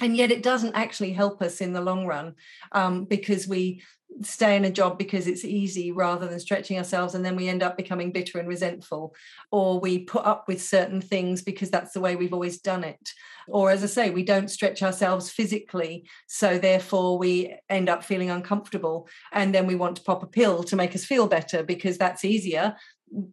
[0.00, 2.34] And yet it doesn't actually help us in the long run
[2.72, 3.82] um, because we
[4.22, 7.62] stay in a job because it's easy rather than stretching ourselves and then we end
[7.62, 9.14] up becoming bitter and resentful.
[9.50, 13.12] Or we put up with certain things because that's the way we've always done it.
[13.48, 18.30] Or as i say we don't stretch ourselves physically so therefore we end up feeling
[18.30, 19.08] uncomfortable.
[19.32, 22.24] And then we want to pop a pill to make us feel better because that's
[22.24, 22.76] easier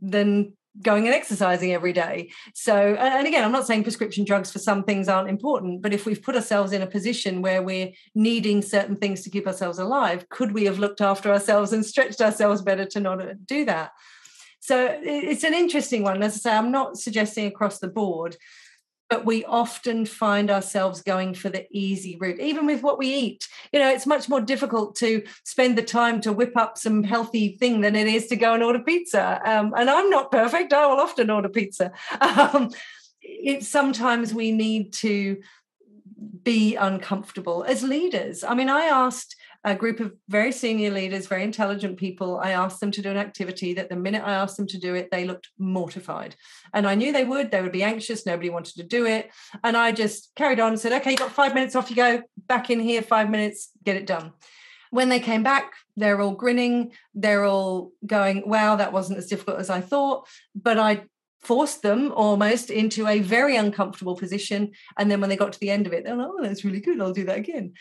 [0.02, 2.30] than going and exercising every day.
[2.54, 6.06] So, and again, I'm not saying prescription drugs for some things aren't important, but if
[6.06, 10.30] we've put ourselves in a position where we're needing certain things to keep ourselves alive,
[10.30, 13.92] could we have looked after ourselves and stretched ourselves better to not uh, do that?
[14.60, 16.22] So, it's an interesting one.
[16.22, 18.38] As I say, I'm not suggesting across the board,
[19.10, 23.48] but we often find ourselves going for the easy route even with what we eat.
[23.72, 27.58] You know it's much more difficult to spend the time to whip up some healthy
[27.58, 29.42] thing than it is to go and order pizza.
[29.46, 30.74] Um, and i'm not perfect.
[30.74, 31.92] I will often order pizza.
[32.38, 32.72] Um,
[33.22, 35.38] it's sometimes we need to
[36.44, 38.44] be uncomfortable as leaders.
[38.44, 39.36] I mean i asked
[39.72, 42.40] a group of very senior leaders, very intelligent people.
[42.40, 44.96] I asked them to do an activity that the minute I asked them to do
[44.96, 46.36] it, they looked mortified.
[46.74, 49.30] And I knew they would, they would be anxious, nobody wanted to do it.
[49.64, 52.22] And I just carried on and said, okay, you got five minutes, off you go,
[52.48, 54.32] back in here, five minutes, get it done.
[54.90, 59.60] When they came back, they're all grinning, they're all going, wow, that wasn't as difficult
[59.60, 60.28] as I thought.
[60.56, 61.04] But I
[61.42, 64.72] forced them almost into a very uncomfortable position.
[64.98, 66.80] And then when they got to the end of it, they're like, oh, that's really
[66.80, 67.00] good.
[67.02, 67.74] I'll do that again.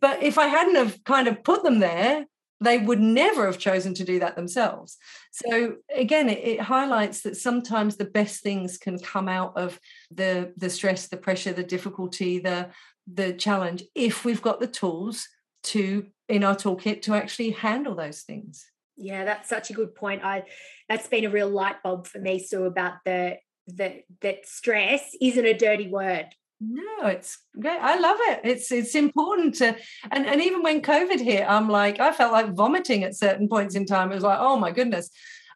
[0.00, 2.26] But if I hadn't have kind of put them there,
[2.60, 4.96] they would never have chosen to do that themselves.
[5.32, 9.78] So again, it, it, highlights that sometimes the best things can come out of
[10.10, 12.70] the the stress, the pressure, the difficulty, the
[13.12, 15.28] the challenge if we've got the tools
[15.64, 18.66] to in our toolkit to actually handle those things.
[18.96, 20.24] Yeah, that's such a good point.
[20.24, 20.44] I
[20.88, 23.36] that's been a real light bulb for me, Sue, about the
[23.68, 26.26] that that stress isn't a dirty word
[26.60, 27.78] no, it's great.
[27.80, 28.40] I love it.
[28.44, 29.76] It's it's important to
[30.10, 33.74] and, and even when COVID hit, I'm like, I felt like vomiting at certain points
[33.74, 34.10] in time.
[34.10, 35.10] It was like, oh my goodness.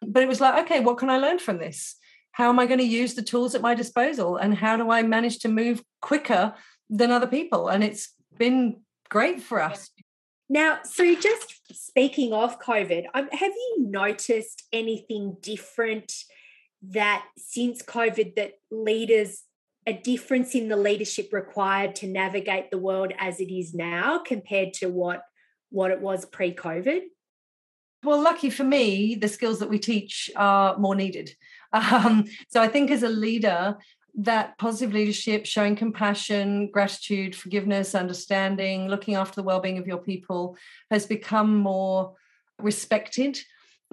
[0.05, 1.95] But it was like, okay, what can I learn from this?
[2.31, 4.37] How am I going to use the tools at my disposal?
[4.37, 6.55] And how do I manage to move quicker
[6.89, 7.67] than other people?
[7.67, 9.91] And it's been great for us.
[10.49, 16.13] Now, so just speaking of COVID, um, have you noticed anything different
[16.81, 19.43] that since COVID that leaders
[19.85, 24.73] a difference in the leadership required to navigate the world as it is now compared
[24.73, 25.23] to what
[25.69, 27.01] what it was pre-covid?
[28.03, 31.31] Well lucky for me the skills that we teach are more needed.
[31.73, 33.75] Um, so i think as a leader
[34.13, 40.55] that positive leadership showing compassion gratitude forgiveness understanding looking after the well-being of your people
[40.91, 42.13] has become more
[42.59, 43.39] respected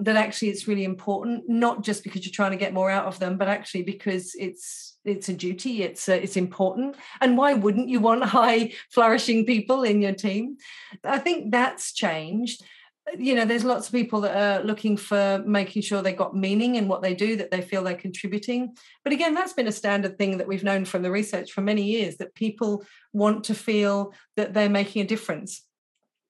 [0.03, 3.19] that actually it's really important not just because you're trying to get more out of
[3.19, 6.95] them but actually because it's it's a duty it's uh, it's important.
[7.21, 10.57] And why wouldn't you want high flourishing people in your team?
[11.03, 12.63] I think that's changed.
[13.17, 16.75] You know there's lots of people that are looking for making sure they got meaning
[16.75, 18.75] in what they do that they feel they're contributing.
[19.03, 21.83] But again that's been a standard thing that we've known from the research for many
[21.83, 25.63] years that people want to feel that they're making a difference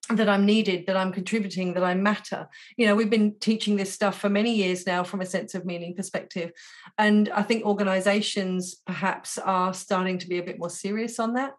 [0.10, 2.48] that I'm needed, that I'm contributing, that I matter.
[2.76, 5.66] You know, we've been teaching this stuff for many years now from a sense of
[5.66, 6.52] meaning perspective.
[6.98, 11.54] And I think organizations perhaps are starting to be a bit more serious on that.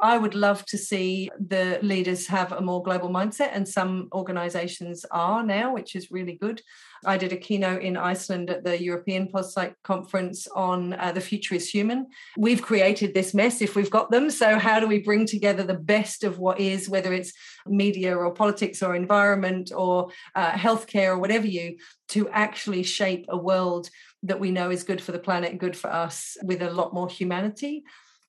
[0.00, 5.04] I would love to see the leaders have a more global mindset, and some organizations
[5.10, 6.62] are now, which is really good.
[7.04, 11.54] I did a keynote in Iceland at the European PosPsych conference on uh, the future
[11.54, 12.06] is human.
[12.36, 14.30] We've created this mess if we've got them.
[14.30, 17.32] So, how do we bring together the best of what is, whether it's
[17.66, 21.76] media or politics or environment or uh, healthcare or whatever you,
[22.08, 23.90] to actually shape a world
[24.24, 27.08] that we know is good for the planet, good for us, with a lot more
[27.08, 27.84] humanity?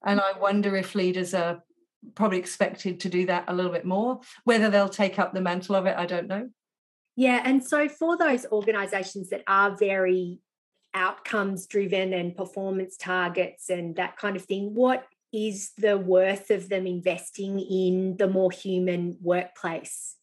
[0.06, 1.64] And I wonder if leaders are
[2.16, 4.22] probably expected to do that a little bit more.
[4.46, 6.50] Whether they'll take up the mantle of it, I don't know.
[7.16, 7.42] Yeah.
[7.44, 10.40] And so for those organizations that are very
[10.94, 16.70] outcomes driven and performance targets and that kind of thing, what is the worth of
[16.70, 20.16] them investing in the more human workplace?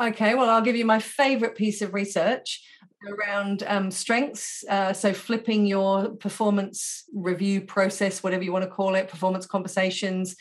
[0.00, 2.62] Okay, well, I'll give you my favorite piece of research
[3.06, 4.64] around um, strengths.
[4.68, 10.34] Uh, so, flipping your performance review process, whatever you want to call it, performance conversations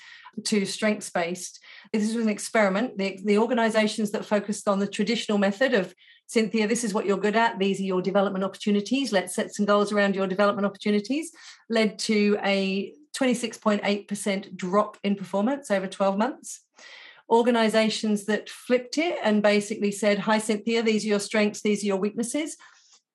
[0.45, 1.60] to strengths based.
[1.91, 2.97] This was an experiment.
[2.97, 5.93] The, the organizations that focused on the traditional method of
[6.26, 7.60] Cynthia, this is what you're good at.
[7.60, 9.12] These are your development opportunities.
[9.12, 11.32] Let's set some goals around your development opportunities,
[11.70, 16.62] led to a 26.8% drop in performance over 12 months
[17.34, 21.88] organizations that flipped it and basically said, Hi, Cynthia, these are your strengths, these are
[21.88, 22.56] your weaknesses.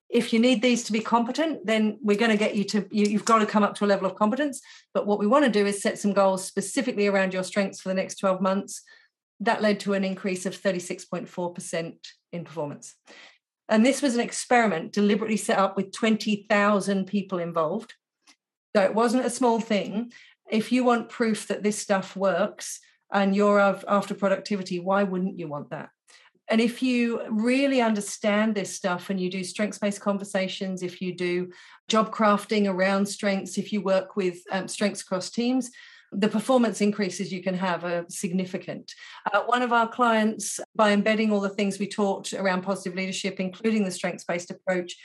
[0.09, 3.11] If you need these to be competent, then we're going to get you to, you,
[3.11, 4.59] have got to come up to a level of competence.
[4.93, 7.89] But what we want to do is set some goals specifically around your strengths for
[7.89, 8.81] the next 12 months.
[9.39, 11.93] That led to an increase of 36.4%
[12.33, 12.95] in performance.
[13.69, 17.93] And this was an experiment deliberately set up with 20,000 people involved.
[18.75, 20.11] So it wasn't a small thing.
[20.49, 22.79] If you want proof that this stuff works,
[23.11, 25.89] and you're after productivity, why wouldn't you want that?
[26.49, 31.15] And if you really understand this stuff and you do strengths based conversations, if you
[31.15, 31.51] do
[31.87, 35.69] job crafting around strengths, if you work with um, strengths across teams,
[36.11, 38.95] the performance increases you can have are significant.
[39.31, 43.39] Uh, one of our clients, by embedding all the things we taught around positive leadership,
[43.39, 44.95] including the strengths based approach,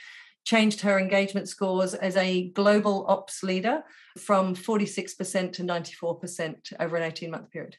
[0.45, 3.83] changed her engagement scores as a global ops leader
[4.17, 7.77] from 46% to 94% over an 18 month period.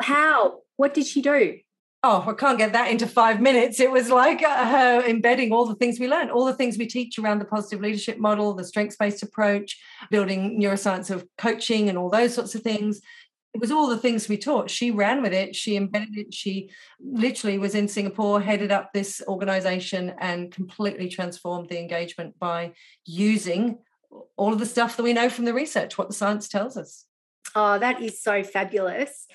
[0.00, 0.60] How?
[0.76, 1.58] What did she do?
[2.02, 3.78] Oh, I can't get that into five minutes.
[3.78, 6.86] It was like uh, her embedding all the things we learned, all the things we
[6.86, 9.78] teach around the positive leadership model, the strengths based approach,
[10.10, 13.02] building neuroscience of coaching, and all those sorts of things.
[13.52, 14.70] It was all the things we taught.
[14.70, 15.54] She ran with it.
[15.54, 16.32] She embedded it.
[16.32, 16.70] She
[17.00, 22.72] literally was in Singapore, headed up this organization, and completely transformed the engagement by
[23.04, 23.78] using
[24.36, 27.04] all of the stuff that we know from the research, what the science tells us.
[27.54, 29.26] Oh, that is so fabulous.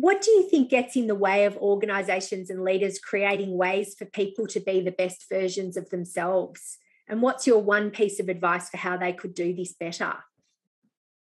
[0.00, 4.06] What do you think gets in the way of organizations and leaders creating ways for
[4.06, 6.78] people to be the best versions of themselves?
[7.06, 10.14] And what's your one piece of advice for how they could do this better?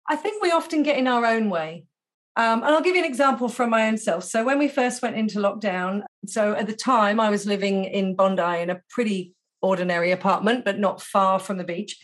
[0.09, 1.83] I think we often get in our own way.
[2.37, 4.23] Um, and I'll give you an example from my own self.
[4.23, 8.15] So, when we first went into lockdown, so at the time I was living in
[8.15, 11.99] Bondi in a pretty ordinary apartment, but not far from the beach.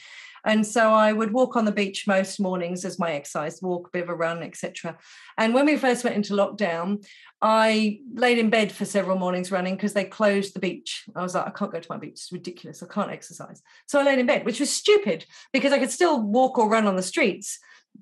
[0.46, 3.92] And so I would walk on the beach most mornings as my exercise, walk, a
[3.92, 4.98] bit of a run, etc.
[5.38, 7.06] And when we first went into lockdown,
[7.42, 11.06] I laid in bed for several mornings running because they closed the beach.
[11.16, 12.14] I was like, I can't go to my beach.
[12.14, 12.82] It's ridiculous.
[12.82, 13.62] I can't exercise.
[13.88, 16.88] So I laid in bed, which was stupid because I could still walk or run
[16.88, 17.60] on the streets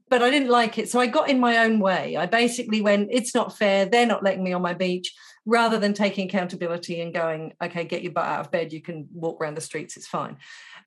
[0.10, 0.90] but I didn't like it.
[0.90, 2.18] So I got in my own way.
[2.18, 3.86] I basically went, it's not fair.
[3.86, 5.14] They're not letting me on my beach,
[5.46, 8.74] rather than taking accountability and going, okay, get your butt out of bed.
[8.74, 9.96] You can walk around the streets.
[9.96, 10.38] It's fine.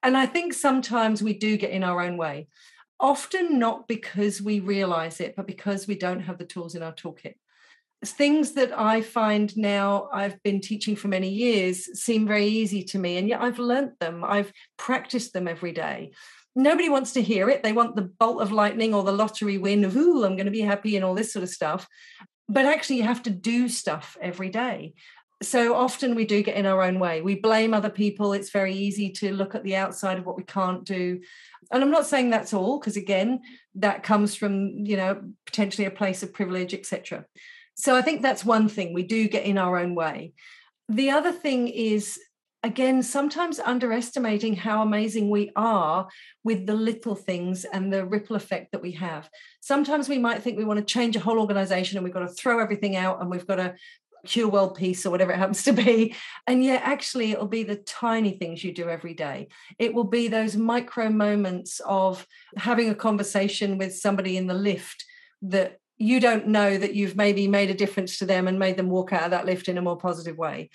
[0.02, 2.48] And I think sometimes we do get in our own way,
[3.00, 6.92] often not because we realize it, but because we don't have the tools in our
[6.92, 7.34] toolkit.
[8.04, 12.98] Things that I find now I've been teaching for many years seem very easy to
[12.98, 14.22] me, and yet I've learnt them.
[14.24, 16.12] I've practiced them every day.
[16.54, 17.64] Nobody wants to hear it.
[17.64, 20.52] They want the bolt of lightning or the lottery win of, ooh, I'm going to
[20.52, 21.88] be happy and all this sort of stuff.
[22.48, 24.94] But actually, you have to do stuff every day
[25.42, 27.20] so often we do get in our own way.
[27.20, 28.32] We blame other people.
[28.32, 31.20] It's very easy to look at the outside of what we can't do.
[31.70, 33.42] And I'm not saying that's all, because again,
[33.76, 37.24] that comes from, you know, potentially a place of privilege, etc.
[37.74, 38.92] So I think that's one thing.
[38.92, 40.32] We do get in our own way.
[40.88, 42.18] The other thing is
[42.64, 46.08] again sometimes underestimating how amazing we are
[46.42, 49.30] with the little things and the ripple effect that we have
[49.60, 52.34] sometimes we might think we want to change a whole organization and we've got to
[52.34, 53.74] throw everything out and we've got to
[54.26, 56.14] cure world peace or whatever it happens to be.
[56.46, 59.48] And yet, actually, it'll be the tiny things you do every day.
[59.78, 65.04] It will be those micro moments of having a conversation with somebody in the lift
[65.42, 68.88] that you don't know that you've maybe made a difference to them and made them
[68.88, 70.70] walk out of that lift in a more positive way.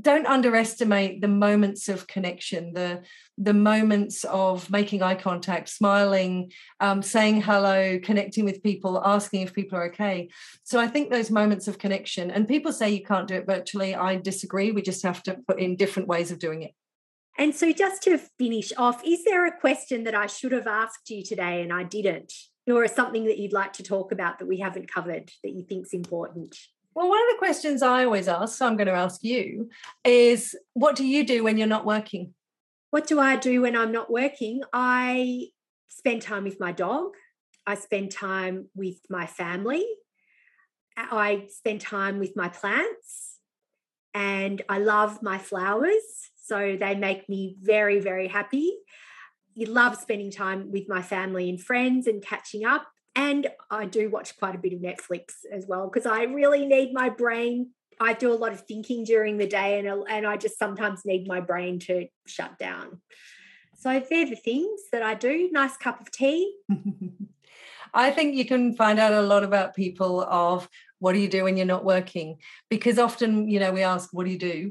[0.00, 3.02] Don't underestimate the moments of connection the
[3.36, 9.52] the moments of making eye contact smiling um, saying hello connecting with people asking if
[9.52, 10.28] people are okay.
[10.62, 13.96] So i think those moments of connection and people say you can't do it virtually.
[13.96, 14.70] I disagree.
[14.70, 16.72] We just have to put in different ways of doing it.
[17.36, 21.10] And so just to finish off is there a question that i should have asked
[21.10, 22.32] you today and i didn't
[22.76, 25.92] or something that you'd like to talk about that we haven't covered that you think's
[25.92, 26.56] important
[26.98, 29.70] well, one of the questions I always ask, so I'm going to ask you,
[30.04, 32.34] is what do you do when you're not working?
[32.90, 34.62] What do I do when I'm not working?
[34.72, 35.50] I
[35.86, 37.10] spend time with my dog.
[37.64, 39.86] I spend time with my family.
[40.96, 43.36] I spend time with my plants.
[44.12, 46.02] And I love my flowers.
[46.42, 48.72] So they make me very, very happy.
[49.58, 52.86] You love spending time with my family and friends and catching up.
[53.16, 56.92] And I do watch quite a bit of Netflix as well because I really need
[56.92, 57.70] my brain.
[58.00, 61.26] I do a lot of thinking during the day and, and I just sometimes need
[61.26, 63.00] my brain to shut down.
[63.74, 65.48] So they're the things that I do.
[65.50, 66.54] Nice cup of tea.
[67.92, 70.68] I think you can find out a lot about people of
[71.00, 72.38] what do you do when you're not working?
[72.70, 74.70] Because often, you know, we ask, what do you do?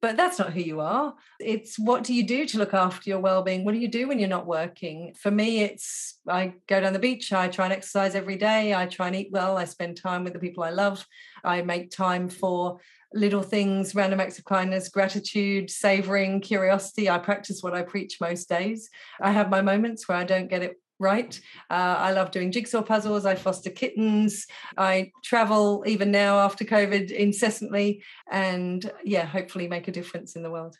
[0.00, 1.14] But that's not who you are.
[1.40, 3.64] It's what do you do to look after your well-being?
[3.64, 5.14] What do you do when you're not working?
[5.14, 8.86] For me, it's I go down the beach, I try and exercise every day, I
[8.86, 11.04] try and eat well, I spend time with the people I love,
[11.44, 12.78] I make time for
[13.14, 17.08] little things, random acts of kindness, gratitude, savoring, curiosity.
[17.08, 18.90] I practice what I preach most days.
[19.20, 21.38] I have my moments where I don't get it right.
[21.70, 23.24] Uh, I love doing jigsaw puzzles.
[23.24, 24.46] I foster kittens.
[24.76, 28.02] I travel even now after COVID incessantly.
[28.30, 30.76] And yeah, hopefully make a difference in the world.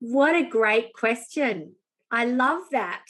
[0.00, 1.74] What a great question.
[2.10, 3.04] I love that.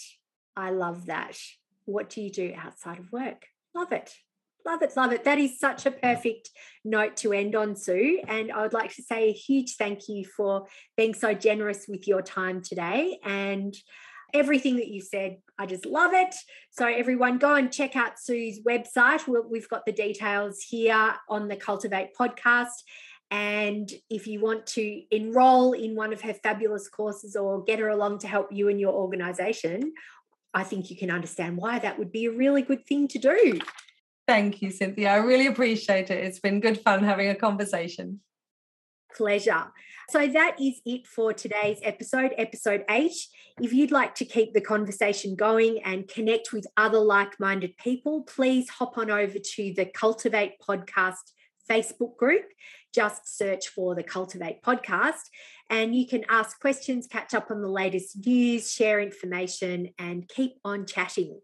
[0.57, 1.39] I love that.
[1.85, 3.47] What do you do outside of work?
[3.75, 4.15] Love it.
[4.67, 5.25] Love it, love it.
[5.25, 6.51] That is such a perfect
[6.85, 8.21] note to end on, Sue.
[8.29, 12.07] And I would like to say a huge thank you for being so generous with
[12.07, 13.19] your time today.
[13.25, 13.75] And
[14.35, 15.39] everything that you said.
[15.59, 16.35] I just love it.
[16.70, 19.22] So, everyone, go and check out Sue's website.
[19.51, 22.68] We've got the details here on the Cultivate podcast.
[23.31, 27.89] And if you want to enroll in one of her fabulous courses or get her
[27.89, 29.93] along to help you and your organization,
[30.53, 33.61] I think you can understand why that would be a really good thing to do.
[34.26, 35.11] Thank you, Cynthia.
[35.11, 36.24] I really appreciate it.
[36.24, 38.20] It's been good fun having a conversation.
[39.17, 39.67] Pleasure.
[40.09, 43.15] So that is it for today's episode, episode eight.
[43.61, 48.23] If you'd like to keep the conversation going and connect with other like minded people,
[48.23, 51.33] please hop on over to the Cultivate Podcast
[51.71, 52.47] Facebook group.
[52.93, 55.29] Just search for the Cultivate Podcast
[55.71, 60.59] and you can ask questions, catch up on the latest news, share information, and keep
[60.65, 61.41] on chatting.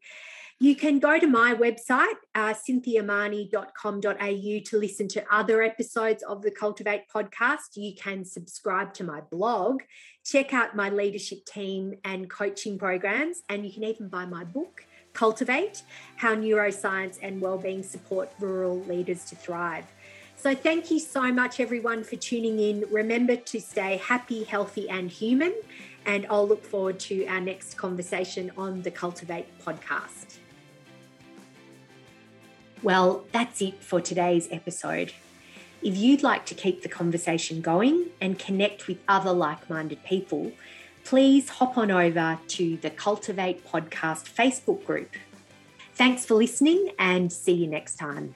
[0.58, 6.50] You can go to my website, uh, cynthiamahoney.com.au, to listen to other episodes of the
[6.50, 7.76] Cultivate podcast.
[7.76, 9.82] You can subscribe to my blog,
[10.24, 14.86] check out my leadership team and coaching programs, and you can even buy my book.
[15.12, 15.82] Cultivate
[16.16, 19.84] How Neuroscience and Wellbeing Support Rural Leaders to Thrive.
[20.38, 22.86] So, thank you so much, everyone, for tuning in.
[22.90, 25.52] Remember to stay happy, healthy, and human.
[26.06, 30.25] And I'll look forward to our next conversation on the Cultivate podcast.
[32.82, 35.12] Well, that's it for today's episode.
[35.82, 40.52] If you'd like to keep the conversation going and connect with other like minded people,
[41.04, 45.14] please hop on over to the Cultivate Podcast Facebook group.
[45.94, 48.34] Thanks for listening and see you next time.